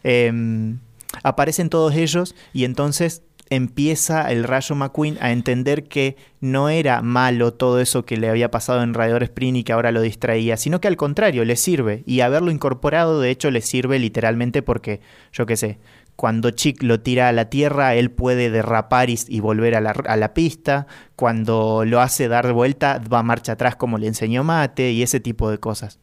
Em, 0.03 0.81
aparecen 1.23 1.69
todos 1.69 1.95
ellos 1.95 2.35
y 2.53 2.65
entonces 2.65 3.23
empieza 3.51 4.31
el 4.31 4.45
Rayo 4.45 4.75
McQueen 4.75 5.19
a 5.21 5.33
entender 5.33 5.85
que 5.85 6.17
no 6.41 6.69
era 6.69 7.03
malo 7.03 7.53
todo 7.53 7.81
eso 7.81 8.05
que 8.05 8.17
le 8.17 8.29
había 8.29 8.51
pasado 8.51 8.83
en 8.83 8.95
Radiador 8.95 9.23
Sprint 9.25 9.59
y 9.59 9.65
que 9.65 9.73
ahora 9.73 9.93
lo 9.93 10.01
distraía, 10.01 10.57
sino 10.57 10.81
que 10.81 10.89
al 10.89 10.97
contrario, 10.97 11.45
le 11.45 11.57
sirve. 11.57 12.03
Y 12.07 12.21
haberlo 12.21 12.51
incorporado, 12.51 13.21
de 13.21 13.31
hecho, 13.31 13.51
le 13.51 13.61
sirve 13.61 13.99
literalmente 13.99 14.63
porque, 14.63 15.01
yo 15.33 15.47
qué 15.47 15.57
sé, 15.57 15.79
cuando 16.17 16.51
Chick 16.51 16.83
lo 16.83 17.01
tira 17.01 17.29
a 17.29 17.33
la 17.33 17.51
tierra, 17.51 17.95
él 17.95 18.11
puede 18.11 18.51
derrapar 18.51 19.09
y, 19.11 19.41
volver 19.41 19.75
a 19.75 19.81
la, 19.81 20.35
pista. 20.35 20.87
Cuando 21.17 21.85
lo 21.85 22.01
hace 22.01 22.29
dar 22.29 22.53
vuelta, 22.53 23.01
va 23.13 23.23
marcha 23.23 23.53
atrás 23.53 23.77
como 23.77 23.99
le 23.99 24.07
enseñó 24.07 24.45
Mate 24.45 24.93
y 24.93 25.03
ese 25.03 25.21
tipo 25.21 25.51
de 25.51 25.59
cosas. 25.59 25.99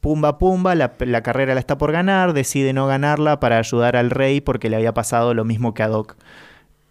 Pumba 0.00 0.38
Pumba, 0.38 0.74
la, 0.74 1.22
carrera 1.22 1.54
la 1.54 1.60
está 1.60 1.78
por 1.78 1.90
ganar, 1.90 2.32
decide 2.32 2.72
no 2.72 2.86
ganarla 2.86 3.40
para 3.40 3.58
ayudar 3.58 3.96
al 3.96 4.10
rey 4.10 4.40
porque 4.40 4.68
le 4.68 4.76
había 4.76 4.94
pasado 4.94 5.34
lo 5.34 5.44
mismo 5.44 5.74
que 5.74 5.82
a 5.82 5.88
Doc. 5.88 6.16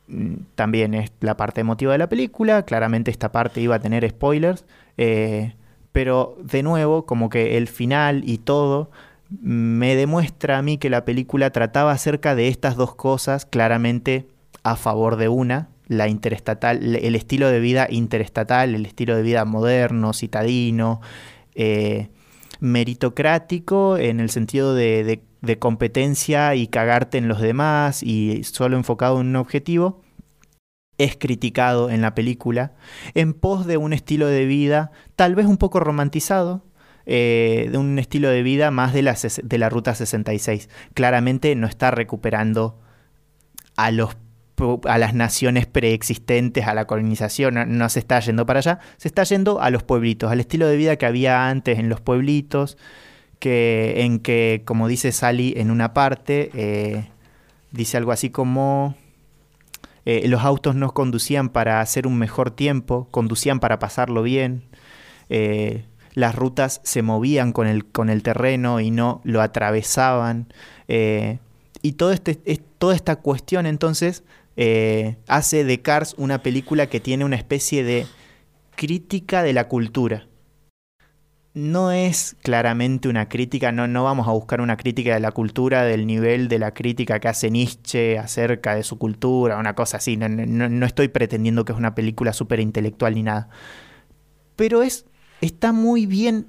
Mm, 0.07 0.35
también 0.55 0.93
es 0.93 1.11
la 1.19 1.37
parte 1.37 1.61
emotiva 1.61 1.93
de 1.93 1.97
la 1.97 2.09
película. 2.09 2.63
Claramente 2.63 3.11
esta 3.11 3.31
parte 3.31 3.61
iba 3.61 3.75
a 3.75 3.79
tener 3.79 4.07
spoilers. 4.09 4.65
Eh, 4.97 5.53
pero 5.91 6.37
de 6.41 6.63
nuevo, 6.63 7.05
como 7.05 7.29
que 7.29 7.57
el 7.57 7.67
final 7.67 8.23
y 8.25 8.39
todo 8.39 8.89
me 9.41 9.95
demuestra 9.95 10.57
a 10.57 10.61
mí 10.61 10.77
que 10.77 10.89
la 10.89 11.05
película 11.05 11.51
trataba 11.51 11.91
acerca 11.91 12.35
de 12.35 12.49
estas 12.49 12.75
dos 12.75 12.95
cosas, 12.95 13.45
claramente 13.45 14.27
a 14.63 14.75
favor 14.75 15.15
de 15.17 15.27
una, 15.27 15.69
la 15.87 16.07
interestatal, 16.07 16.95
el 16.95 17.15
estilo 17.15 17.49
de 17.49 17.59
vida 17.59 17.87
interestatal, 17.89 18.75
el 18.75 18.85
estilo 18.85 19.15
de 19.15 19.21
vida 19.21 19.45
moderno, 19.45 20.13
citadino, 20.13 21.01
eh, 21.55 22.09
meritocrático 22.59 23.97
en 23.97 24.19
el 24.19 24.29
sentido 24.29 24.73
de, 24.73 25.21
competencia 25.59 26.55
y 26.55 26.67
cagarte 26.67 27.17
en 27.17 27.27
los 27.27 27.41
demás 27.41 28.01
y 28.03 28.43
solo 28.43 28.77
enfocado 28.77 29.21
en 29.21 29.27
un 29.27 29.35
objetivo, 29.35 30.01
es 30.97 31.17
criticado 31.17 31.89
en 31.89 32.01
la 32.01 32.15
película 32.15 32.73
en 33.13 33.33
pos 33.33 33.65
de 33.65 33.77
un 33.77 33.93
estilo 33.93 34.27
de 34.27 34.45
vida 34.45 34.91
tal 35.15 35.35
vez 35.35 35.45
un 35.45 35.57
poco 35.57 35.79
romantizado, 35.79 36.63
eh, 37.05 37.67
de 37.71 37.77
un 37.77 37.99
estilo 37.99 38.29
de 38.29 38.43
vida 38.43 38.71
más 38.71 38.93
de 38.93 39.01
la, 39.01 39.17
de 39.43 39.57
la 39.57 39.69
Ruta 39.69 39.95
66. 39.95 40.69
Claramente 40.93 41.55
no 41.55 41.67
está 41.67 41.91
recuperando 41.91 42.79
a, 43.75 43.91
los, 43.91 44.15
a 44.85 44.97
las 44.97 45.13
naciones 45.13 45.65
preexistentes, 45.65 46.65
a 46.65 46.73
la 46.73 46.85
colonización, 46.85 47.77
no, 47.77 47.89
se 47.89 47.99
está 47.99 48.19
yendo 48.19 48.45
para 48.45 48.59
allá, 48.59 48.79
se 48.97 49.07
está 49.07 49.23
yendo 49.23 49.61
a 49.61 49.69
los 49.69 49.83
pueblitos, 49.83 50.31
al 50.31 50.39
estilo 50.39 50.67
de 50.67 50.77
vida 50.77 50.95
que 50.95 51.05
había 51.05 51.49
antes 51.49 51.79
en 51.79 51.89
los 51.89 51.99
pueblitos, 51.99 52.77
que, 53.43 53.95
en 53.97 54.19
que, 54.19 54.61
como 54.63 54.87
dice 54.87 55.11
Sally 55.11 55.53
en 55.57 55.69
una 55.69 55.93
parte, 55.93 56.49
eh, 56.53 57.09
dice 57.71 57.97
algo 57.97 58.11
así 58.11 58.29
como... 58.29 58.95
Eh, 60.05 60.27
los 60.27 60.41
autos 60.41 60.75
no 60.75 60.93
conducían 60.93 61.47
para 61.47 61.79
hacer 61.79 62.07
un 62.07 62.17
mejor 62.17 62.51
tiempo, 62.51 63.07
conducían 63.09 63.61
para 63.61 63.79
pasarlo 63.79 64.21
bien 64.21 64.63
las 66.15 66.35
rutas 66.35 66.81
se 66.83 67.01
movían 67.01 67.51
con 67.51 67.67
el, 67.67 67.85
con 67.85 68.09
el 68.09 68.23
terreno 68.23 68.79
y 68.79 68.91
no 68.91 69.21
lo 69.23 69.41
atravesaban. 69.41 70.53
Eh, 70.87 71.39
y 71.81 71.93
todo 71.93 72.11
este, 72.11 72.35
toda 72.77 72.95
esta 72.95 73.17
cuestión 73.17 73.65
entonces 73.65 74.23
eh, 74.55 75.17
hace 75.27 75.63
de 75.63 75.81
Cars 75.81 76.15
una 76.17 76.43
película 76.43 76.87
que 76.87 76.99
tiene 76.99 77.25
una 77.25 77.35
especie 77.35 77.83
de 77.83 78.05
crítica 78.75 79.43
de 79.43 79.53
la 79.53 79.67
cultura. 79.67 80.27
No 81.53 81.91
es 81.91 82.35
claramente 82.41 83.07
una 83.09 83.29
crítica, 83.29 83.71
no, 83.71 83.87
no 83.87 84.03
vamos 84.03 84.27
a 84.27 84.31
buscar 84.31 84.59
una 84.59 84.75
crítica 84.75 85.13
de 85.13 85.19
la 85.19 85.31
cultura 85.31 85.83
del 85.83 86.07
nivel 86.07 86.47
de 86.47 86.57
la 86.57 86.73
crítica 86.73 87.19
que 87.19 87.27
hace 87.27 87.51
Nietzsche 87.51 88.17
acerca 88.17 88.73
de 88.75 88.83
su 88.83 88.97
cultura, 88.97 89.57
una 89.57 89.75
cosa 89.75 89.97
así. 89.97 90.17
No, 90.17 90.27
no 90.27 90.85
estoy 90.85 91.09
pretendiendo 91.09 91.63
que 91.63 91.71
es 91.71 91.77
una 91.77 91.93
película 91.93 92.33
súper 92.33 92.59
intelectual 92.59 93.13
ni 93.13 93.23
nada. 93.23 93.49
Pero 94.55 94.81
es 94.81 95.05
está 95.41 95.73
muy 95.73 96.05
bien 96.05 96.47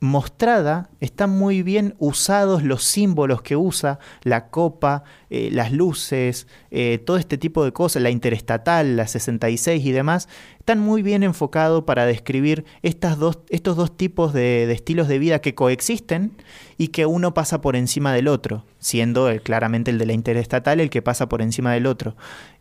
mostrada, 0.00 0.90
están 1.00 1.30
muy 1.30 1.62
bien 1.62 1.94
usados 1.98 2.62
los 2.62 2.84
símbolos 2.84 3.40
que 3.40 3.56
usa, 3.56 3.98
la 4.22 4.48
copa, 4.48 5.04
eh, 5.30 5.48
las 5.50 5.72
luces, 5.72 6.46
eh, 6.70 6.98
todo 6.98 7.16
este 7.16 7.38
tipo 7.38 7.64
de 7.64 7.72
cosas, 7.72 8.02
la 8.02 8.10
interestatal, 8.10 8.96
la 8.96 9.06
66 9.06 9.84
y 9.84 9.92
demás, 9.92 10.28
están 10.58 10.80
muy 10.80 11.02
bien 11.02 11.22
enfocados 11.22 11.84
para 11.84 12.04
describir 12.04 12.64
estas 12.82 13.18
dos, 13.18 13.38
estos 13.48 13.76
dos 13.76 13.96
tipos 13.96 14.34
de, 14.34 14.70
estilos 14.70 15.08
de 15.08 15.18
vida 15.18 15.40
que 15.40 15.54
coexisten 15.54 16.32
y 16.76 16.88
que 16.88 17.06
uno 17.06 17.32
pasa 17.32 17.62
por 17.62 17.74
encima 17.74 18.12
del 18.12 18.28
otro, 18.28 18.66
siendo 18.78 19.30
claramente 19.42 19.90
el 19.90 19.98
de 19.98 20.06
la 20.06 20.12
interestatal 20.12 20.80
el 20.80 20.90
que 20.90 21.02
pasa 21.02 21.28
por 21.28 21.40
encima 21.40 21.72
del 21.72 21.86
otro. 21.86 22.16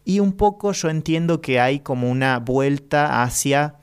Y 0.06 0.21
un 0.21 0.34
poco 0.34 0.71
yo 0.71 0.89
entiendo 0.89 1.41
que 1.41 1.60
hay 1.60 1.80
como 1.80 2.10
una 2.10 2.39
vuelta 2.39 3.24
hacia, 3.24 3.76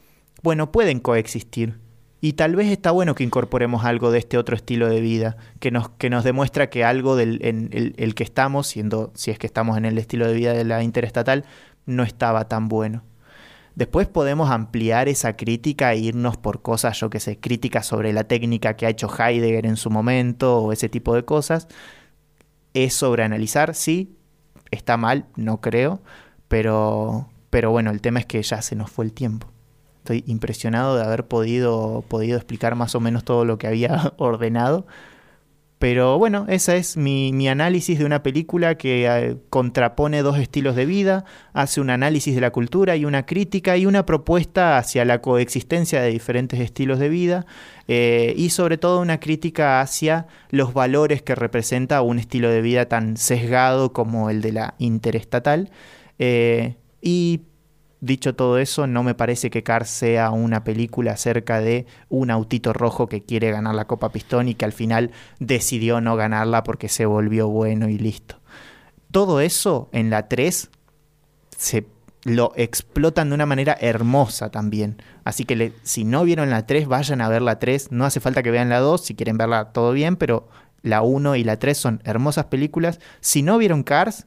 bueno, 0.43 0.73
pueden 0.73 1.01
coexistir, 1.01 1.83
y 2.25 2.35
tal 2.35 2.55
vez 2.55 2.71
está 2.71 2.93
bueno 2.93 3.17
que 3.17 3.25
incorporemos 3.25 3.85
algo 3.85 4.13
de 4.13 4.21
este 4.21 4.39
otro 4.39 4.55
estilo 4.55 4.89
de 4.89 5.01
vida, 5.01 5.37
que 5.59 5.73
nos, 5.73 5.89
que 5.89 6.09
nos 6.09 6.23
demuestra 6.23 6.71
que 6.71 6.85
algo 6.85 7.17
del 7.17 7.45
en 7.45 7.69
el, 7.73 8.15
que 8.15 8.23
estamos, 8.23 8.69
siendo, 8.69 9.11
si 9.17 9.33
es 9.33 9.41
que 9.41 9.49
estamos 9.49 9.77
en 9.77 9.85
el 9.85 9.99
estilo 9.99 10.29
de 10.29 10.35
vida 10.35 10.53
de 10.53 10.63
la 10.63 10.85
interestatal, 10.85 11.45
no 11.85 12.05
estaba 12.05 12.47
tan 12.47 12.69
bueno. 12.69 13.03
Después 13.75 14.07
podemos 14.07 14.51
ampliar 14.51 15.09
esa 15.09 15.37
crítica 15.37 15.93
e 15.95 15.99
irnos 15.99 16.37
por 16.37 16.63
cosas, 16.63 16.97
yo 17.01 17.11
que 17.11 17.19
sé, 17.19 17.41
críticas 17.41 17.87
sobre 17.87 18.13
la 18.13 18.23
técnica 18.23 18.77
que 18.77 18.87
ha 18.87 18.91
hecho 18.91 19.11
Heidegger 19.13 19.67
en 19.67 19.77
su 19.77 19.91
momento 19.91 20.59
o 20.59 20.73
ese 20.73 20.89
tipo 20.89 21.17
de 21.17 21.25
cosas. 21.25 21.67
Es 22.73 22.95
sobreanalizar, 22.95 23.75
sí, 23.75 24.17
está 24.71 24.97
mal, 24.97 25.27
no 25.35 25.61
creo, 25.61 26.01
pero, 26.47 27.29
pero 27.51 27.73
bueno, 27.73 27.91
el 27.91 28.01
tema 28.01 28.21
es 28.21 28.27
que 28.27 28.41
ya 28.41 28.63
se 28.63 28.77
nos 28.77 28.93
fue 28.93 29.07
el 29.07 29.13
tiempo. 29.13 29.49
Estoy 30.03 30.25
impresionado 30.27 30.97
de 30.97 31.05
haber 31.05 31.29
podido, 31.29 32.05
podido 32.09 32.37
explicar 32.37 32.75
más 32.75 32.97
o 32.97 33.01
menos 33.01 33.23
todo 33.23 33.45
lo 33.45 33.57
que 33.57 33.69
había 33.69 34.13
ordenado. 34.19 34.85
Pero 35.79 36.19
bueno, 36.19 36.47
ese 36.49 36.77
es 36.77 36.97
mi, 36.97 37.49
análisis 37.49 38.01
de 38.01 38.05
una 38.05 38.25
película 38.25 38.77
que 38.77 39.07
eh, 39.07 39.37
contrapone 39.49 40.23
dos 40.23 40.39
estilos 40.39 40.75
de 40.75 40.87
vida, 40.87 41.25
hace 41.53 41.81
un 41.81 41.91
análisis 41.91 42.35
de 42.35 42.41
la 42.41 42.51
cultura 42.51 42.97
y 42.97 43.05
una 43.05 43.27
crítica 43.27 43.77
y 43.77 43.87
una 43.87 44.05
propuesta 44.07 44.77
hacia 44.77 45.05
la 45.05 45.21
coexistencia 45.21 46.03
de 46.03 46.11
diferentes 46.11 46.59
estilos 46.59 46.99
de 46.99 47.09
vida 47.09 47.47
eh, 47.87 48.35
y 48.37 48.51
sobre 48.51 48.79
todo 48.79 49.01
una 49.01 49.21
crítica 49.21 49.81
hacia 49.81 50.27
los 50.51 50.75
valores 50.75 51.23
que 51.23 51.37
representa 51.37 52.03
un 52.03 52.19
estilo 52.19 52.49
de 52.49 52.61
vida 52.61 52.87
tan 52.87 53.17
sesgado 53.17 53.93
como 53.93 54.31
el 54.31 54.41
de 54.41 54.53
la 54.53 54.75
interestatal. 54.79 55.71
Eh, 56.19 56.77
y 57.01 57.43
Dicho 58.05 58.35
todo 58.35 58.59
eso, 58.59 58.89
no 58.89 59.05
me 59.05 59.15
parece 59.15 59.49
que 59.49 59.63
Cars 59.63 59.89
sea 59.89 60.33
una 60.33 60.65
película 60.65 61.13
acerca 61.13 61.61
de 61.61 61.87
un 62.09 62.33
autito 62.33 62.73
rojo 62.73 63.07
que 63.07 63.23
quiere 63.23 63.53
ganar 63.53 63.77
la 63.77 63.85
Copa 63.85 64.11
Pistón 64.11 64.49
y 64.49 64.57
que 64.57 64.65
al 64.65 64.73
final 64.73 65.13
decidió 65.39 66.01
no 66.01 66.17
ganarla 66.17 66.65
porque 66.65 66.89
se 66.89 67.07
volvió 67.07 67.47
bueno 67.47 67.89
y 67.89 67.99
listo. 67.99 68.41
Todo 69.13 69.41
eso 69.41 69.89
en 69.93 70.11
la 70.11 70.27
3 70.27 70.69
se 71.57 71.87
lo 72.25 72.51
explotan 72.57 73.29
de 73.29 73.37
una 73.37 73.47
manera 73.47 73.79
hermosa 73.81 74.51
también. 74.51 75.01
Así 75.23 75.45
que 75.45 75.73
si 75.85 76.03
no 76.03 76.25
vieron 76.25 76.51
la 76.51 76.67
3, 76.67 76.89
vayan 76.89 77.21
a 77.21 77.29
ver 77.29 77.43
la 77.43 77.61
3. 77.61 77.93
No 77.93 78.05
hace 78.05 78.19
falta 78.19 78.43
que 78.43 78.51
vean 78.51 78.69
la 78.69 78.81
2, 78.81 79.01
si 79.01 79.15
quieren 79.15 79.39
verla 79.39 79.67
todo 79.67 79.93
bien, 79.93 80.17
pero 80.17 80.49
la 80.83 81.03
1 81.03 81.37
y 81.37 81.45
la 81.45 81.61
3 81.61 81.79
son 81.79 82.03
hermosas 82.03 82.47
películas. 82.47 82.99
Si 83.21 83.45
no 83.45 83.59
vieron 83.59 83.85
Cars, 83.85 84.27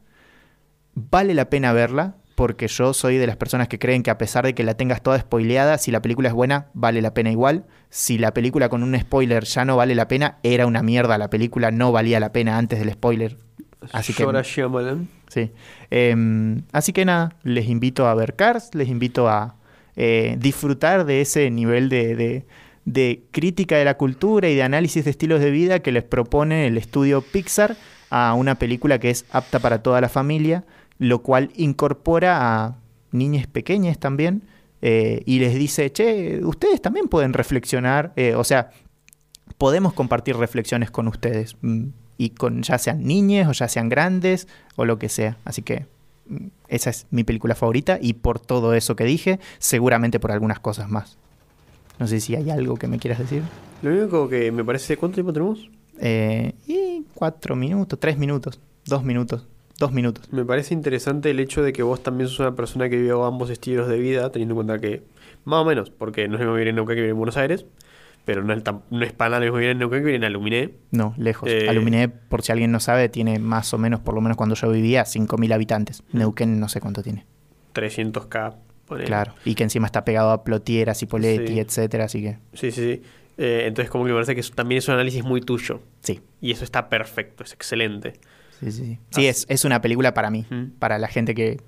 vale 0.94 1.34
la 1.34 1.50
pena 1.50 1.74
verla 1.74 2.16
porque 2.36 2.68
yo 2.68 2.94
soy 2.94 3.18
de 3.18 3.28
las 3.28 3.38
personas 3.38 3.70
que 3.70 3.80
creen 3.80 4.04
que 4.04 4.12
a 4.12 4.18
pesar 4.18 4.46
de 4.46 4.54
que 4.54 4.64
la 4.64 4.76
tengas 4.76 5.02
toda 5.02 5.18
spoileada, 5.20 5.78
si 5.78 5.90
la 5.90 6.02
película 6.02 6.28
es 6.28 6.34
buena, 6.36 6.68
vale 6.74 7.02
la 7.02 7.14
pena 7.14 7.32
igual. 7.32 7.66
Si 7.90 8.18
la 8.18 8.34
película 8.34 8.68
con 8.68 8.84
un 8.84 9.00
spoiler 9.00 9.46
ya 9.46 9.64
no 9.64 9.78
vale 9.78 9.96
la 9.96 10.10
pena, 10.10 10.38
era 10.44 10.68
una 10.68 10.84
mierda, 10.84 11.18
la 11.18 11.30
película 11.30 11.72
no 11.72 11.94
valía 11.94 12.20
la 12.20 12.34
pena 12.34 12.58
antes 12.58 12.80
del 12.80 12.92
spoiler. 12.92 13.38
Así 13.94 14.14
que, 14.14 14.26
sí. 15.30 15.52
Em, 15.92 16.64
así 16.72 16.92
que 16.92 17.06
nada, 17.06 17.36
les 17.44 17.70
invito 17.70 18.08
a 18.08 18.16
ver 18.16 18.36
Cars, 18.36 18.74
les 18.74 18.90
invito 18.90 19.30
a 19.30 19.56
eh, 19.96 20.36
disfrutar 20.40 21.06
de 21.06 21.22
ese 21.22 21.50
nivel 21.52 21.88
de, 21.88 22.46
de 22.84 23.24
crítica 23.32 23.78
de 23.78 23.86
la 23.86 23.96
cultura 23.96 24.50
y 24.50 24.56
de 24.56 24.64
análisis 24.64 25.06
de 25.06 25.12
estilos 25.12 25.40
de 25.40 25.52
vida 25.52 25.80
que 25.80 25.92
les 25.92 26.04
propone 26.04 26.68
el 26.68 26.78
estudio 26.78 27.22
Pixar 27.22 27.78
a 28.10 28.34
una 28.34 28.56
película 28.56 29.00
que 29.00 29.10
es 29.10 29.26
apta 29.32 29.60
para 29.60 29.84
toda 29.84 30.02
la 30.02 30.10
familia 30.10 30.66
lo 30.98 31.22
cual 31.22 31.52
incorpora 31.56 32.64
a 32.64 32.78
niñas 33.12 33.48
pequeñas 33.48 34.00
también 34.00 34.44
eh, 34.82 35.22
y 35.26 35.40
les 35.40 35.56
dice, 35.56 35.92
che, 35.92 36.44
ustedes 36.44 36.82
también 36.82 37.08
pueden 37.08 37.34
reflexionar, 37.34 38.14
eh, 38.16 38.36
o 38.36 38.44
sea, 38.44 38.72
podemos 39.58 39.94
compartir 39.94 40.38
reflexiones 40.38 40.92
con 40.92 41.08
ustedes, 41.08 41.58
mm, 41.62 41.86
y 42.18 42.30
con 42.32 42.64
ya 42.64 42.78
sean 42.78 43.04
niñas 43.04 43.48
o 43.48 43.52
ya 43.52 43.68
sean 43.68 43.90
grandes 43.90 44.48
o 44.76 44.86
lo 44.86 45.00
que 45.00 45.10
sea. 45.10 45.38
Así 45.46 45.62
que 45.62 45.86
mm, 46.28 46.48
esa 46.68 46.90
es 46.90 47.08
mi 47.12 47.24
película 47.24 47.56
favorita 47.56 47.98
y 48.02 48.14
por 48.14 48.40
todo 48.40 48.74
eso 48.74 48.96
que 48.96 49.04
dije, 49.06 49.40
seguramente 49.60 50.20
por 50.20 50.32
algunas 50.32 50.60
cosas 50.60 50.90
más. 50.90 51.18
No 52.00 52.08
sé 52.08 52.20
si 52.20 52.36
hay 52.36 52.50
algo 52.50 52.76
que 52.76 52.88
me 52.88 53.00
quieras 53.00 53.20
decir. 53.20 53.42
Lo 53.82 53.92
único 53.92 54.28
que 54.28 54.52
me 54.52 54.64
parece, 54.64 54.98
¿cuánto 54.98 55.16
tiempo 55.16 55.32
tenemos? 55.32 55.70
Eh, 56.00 56.54
y 56.68 57.06
cuatro 57.14 57.56
minutos, 57.56 58.00
tres 58.00 58.18
minutos, 58.18 58.60
dos 58.86 59.04
minutos. 59.04 59.48
Dos 59.78 59.92
minutos. 59.92 60.32
Me 60.32 60.46
parece 60.46 60.74
interesante 60.74 61.32
el 61.32 61.40
hecho 61.40 61.62
de 61.62 61.74
que 61.74 61.84
vos 61.84 62.02
también 62.02 62.30
sos 62.30 62.40
una 62.40 62.56
persona 62.56 62.90
que 62.90 62.96
vive 62.96 63.12
ambos 63.12 63.50
estilos 63.50 63.88
de 63.90 63.98
vida, 63.98 64.32
teniendo 64.32 64.54
en 64.54 64.56
cuenta 64.56 64.80
que, 64.80 65.04
más 65.44 65.62
o 65.62 65.66
menos, 65.66 65.90
porque 65.90 66.28
no 66.28 66.36
es 66.36 66.42
lo 66.42 66.46
mismo 66.46 66.54
vivir 66.54 66.70
en 66.70 66.76
Neuquén 66.76 66.96
que 66.96 67.02
vivir 67.02 67.12
en 67.12 67.18
Buenos 67.18 67.36
Aires, 67.36 67.66
pero 68.24 68.44
no 68.44 68.54
es, 68.54 68.64
no 68.90 69.04
es 69.04 69.12
para 69.12 69.32
nada 69.32 69.40
lo 69.40 69.46
mismo 69.46 69.58
vivir 69.58 69.72
en 69.72 69.80
Neuquén 69.80 70.00
que 70.00 70.06
vivir 70.06 70.16
en 70.16 70.24
Aluminé. 70.24 70.72
No, 70.92 71.14
lejos. 71.18 71.50
Eh, 71.50 71.68
Aluminé, 71.68 72.08
por 72.08 72.42
si 72.42 72.54
alguien 72.54 72.72
no 72.72 72.80
sabe, 72.80 73.10
tiene 73.10 73.38
más 73.40 73.74
o 73.74 73.78
menos, 73.78 74.00
por 74.00 74.16
lo 74.16 74.22
menos 74.22 74.38
cuando 74.38 74.56
yo 74.56 74.70
vivía, 74.70 75.04
5.000 75.04 75.54
habitantes. 75.54 76.04
Mm. 76.12 76.18
Neuquén 76.20 76.60
no 76.60 76.70
sé 76.70 76.80
cuánto 76.80 77.04
tiene. 77.04 77.26
300k. 77.74 78.56
Claro, 79.06 79.34
y 79.44 79.56
que 79.56 79.64
encima 79.64 79.88
está 79.88 80.06
pegado 80.06 80.32
a 80.32 80.44
Plotieras 80.44 81.02
y 81.02 81.08
Poletti, 81.08 81.60
etcétera, 81.60 82.06
así 82.06 82.22
que... 82.22 82.38
Sí, 82.54 82.72
sí, 82.72 82.82
sí. 82.82 83.02
Eh, 83.38 83.64
entonces 83.66 83.90
como 83.90 84.06
que 84.06 84.12
me 84.12 84.16
parece 84.16 84.36
que 84.36 84.44
también 84.54 84.78
es 84.80 84.88
un 84.88 84.94
análisis 84.94 85.24
muy 85.24 85.42
tuyo. 85.42 85.82
Sí. 86.02 86.22
Y 86.40 86.52
eso 86.52 86.64
está 86.64 86.88
perfecto, 86.88 87.44
es 87.44 87.54
excelente. 87.54 88.14
Sí, 88.60 88.72
sí. 88.72 89.00
Sí, 89.12 89.28
es, 89.28 89.46
es, 89.50 89.66
una 89.66 89.82
película 89.82 90.14
para 90.14 90.30
mí, 90.30 90.46
para 90.80 90.98
la 90.98 91.08
gente 91.08 91.36
que, 91.36 91.62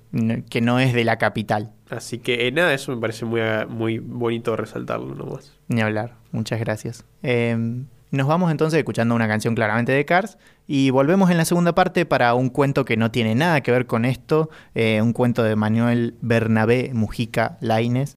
que, 0.48 0.60
no 0.60 0.80
es 0.80 0.94
de 0.94 1.04
la 1.04 1.18
capital. 1.18 1.72
Así 1.90 2.18
que 2.18 2.46
eh, 2.46 2.52
nada, 2.52 2.72
eso 2.72 2.94
me 2.94 3.00
parece 3.00 3.24
muy, 3.24 3.40
muy 3.68 3.98
bonito 3.98 4.56
resaltarlo 4.56 5.14
nomás. 5.14 5.54
Ni 5.68 5.80
hablar, 5.80 6.14
muchas 6.32 6.60
gracias. 6.60 7.04
Em, 7.22 7.86
Nos 8.10 8.26
vamos 8.26 8.50
entonces 8.50 8.78
escuchando 8.78 9.14
una 9.14 9.28
canción 9.28 9.54
claramente 9.54 9.92
de 9.92 10.04
Cars 10.04 10.38
y 10.66 10.90
volvemos 10.90 11.30
en 11.30 11.36
la 11.36 11.44
segunda 11.44 11.74
parte 11.74 12.06
para 12.06 12.34
un 12.34 12.48
cuento 12.48 12.84
que 12.84 12.96
no 12.96 13.10
tiene 13.10 13.34
nada 13.34 13.60
que 13.60 13.70
ver 13.70 13.86
con 13.86 14.04
esto, 14.04 14.48
eh, 14.74 15.02
un 15.02 15.12
cuento 15.12 15.42
de 15.42 15.56
Manuel 15.56 16.14
Bernabé 16.22 16.90
Mujica 16.94 17.58
Laines. 17.60 18.16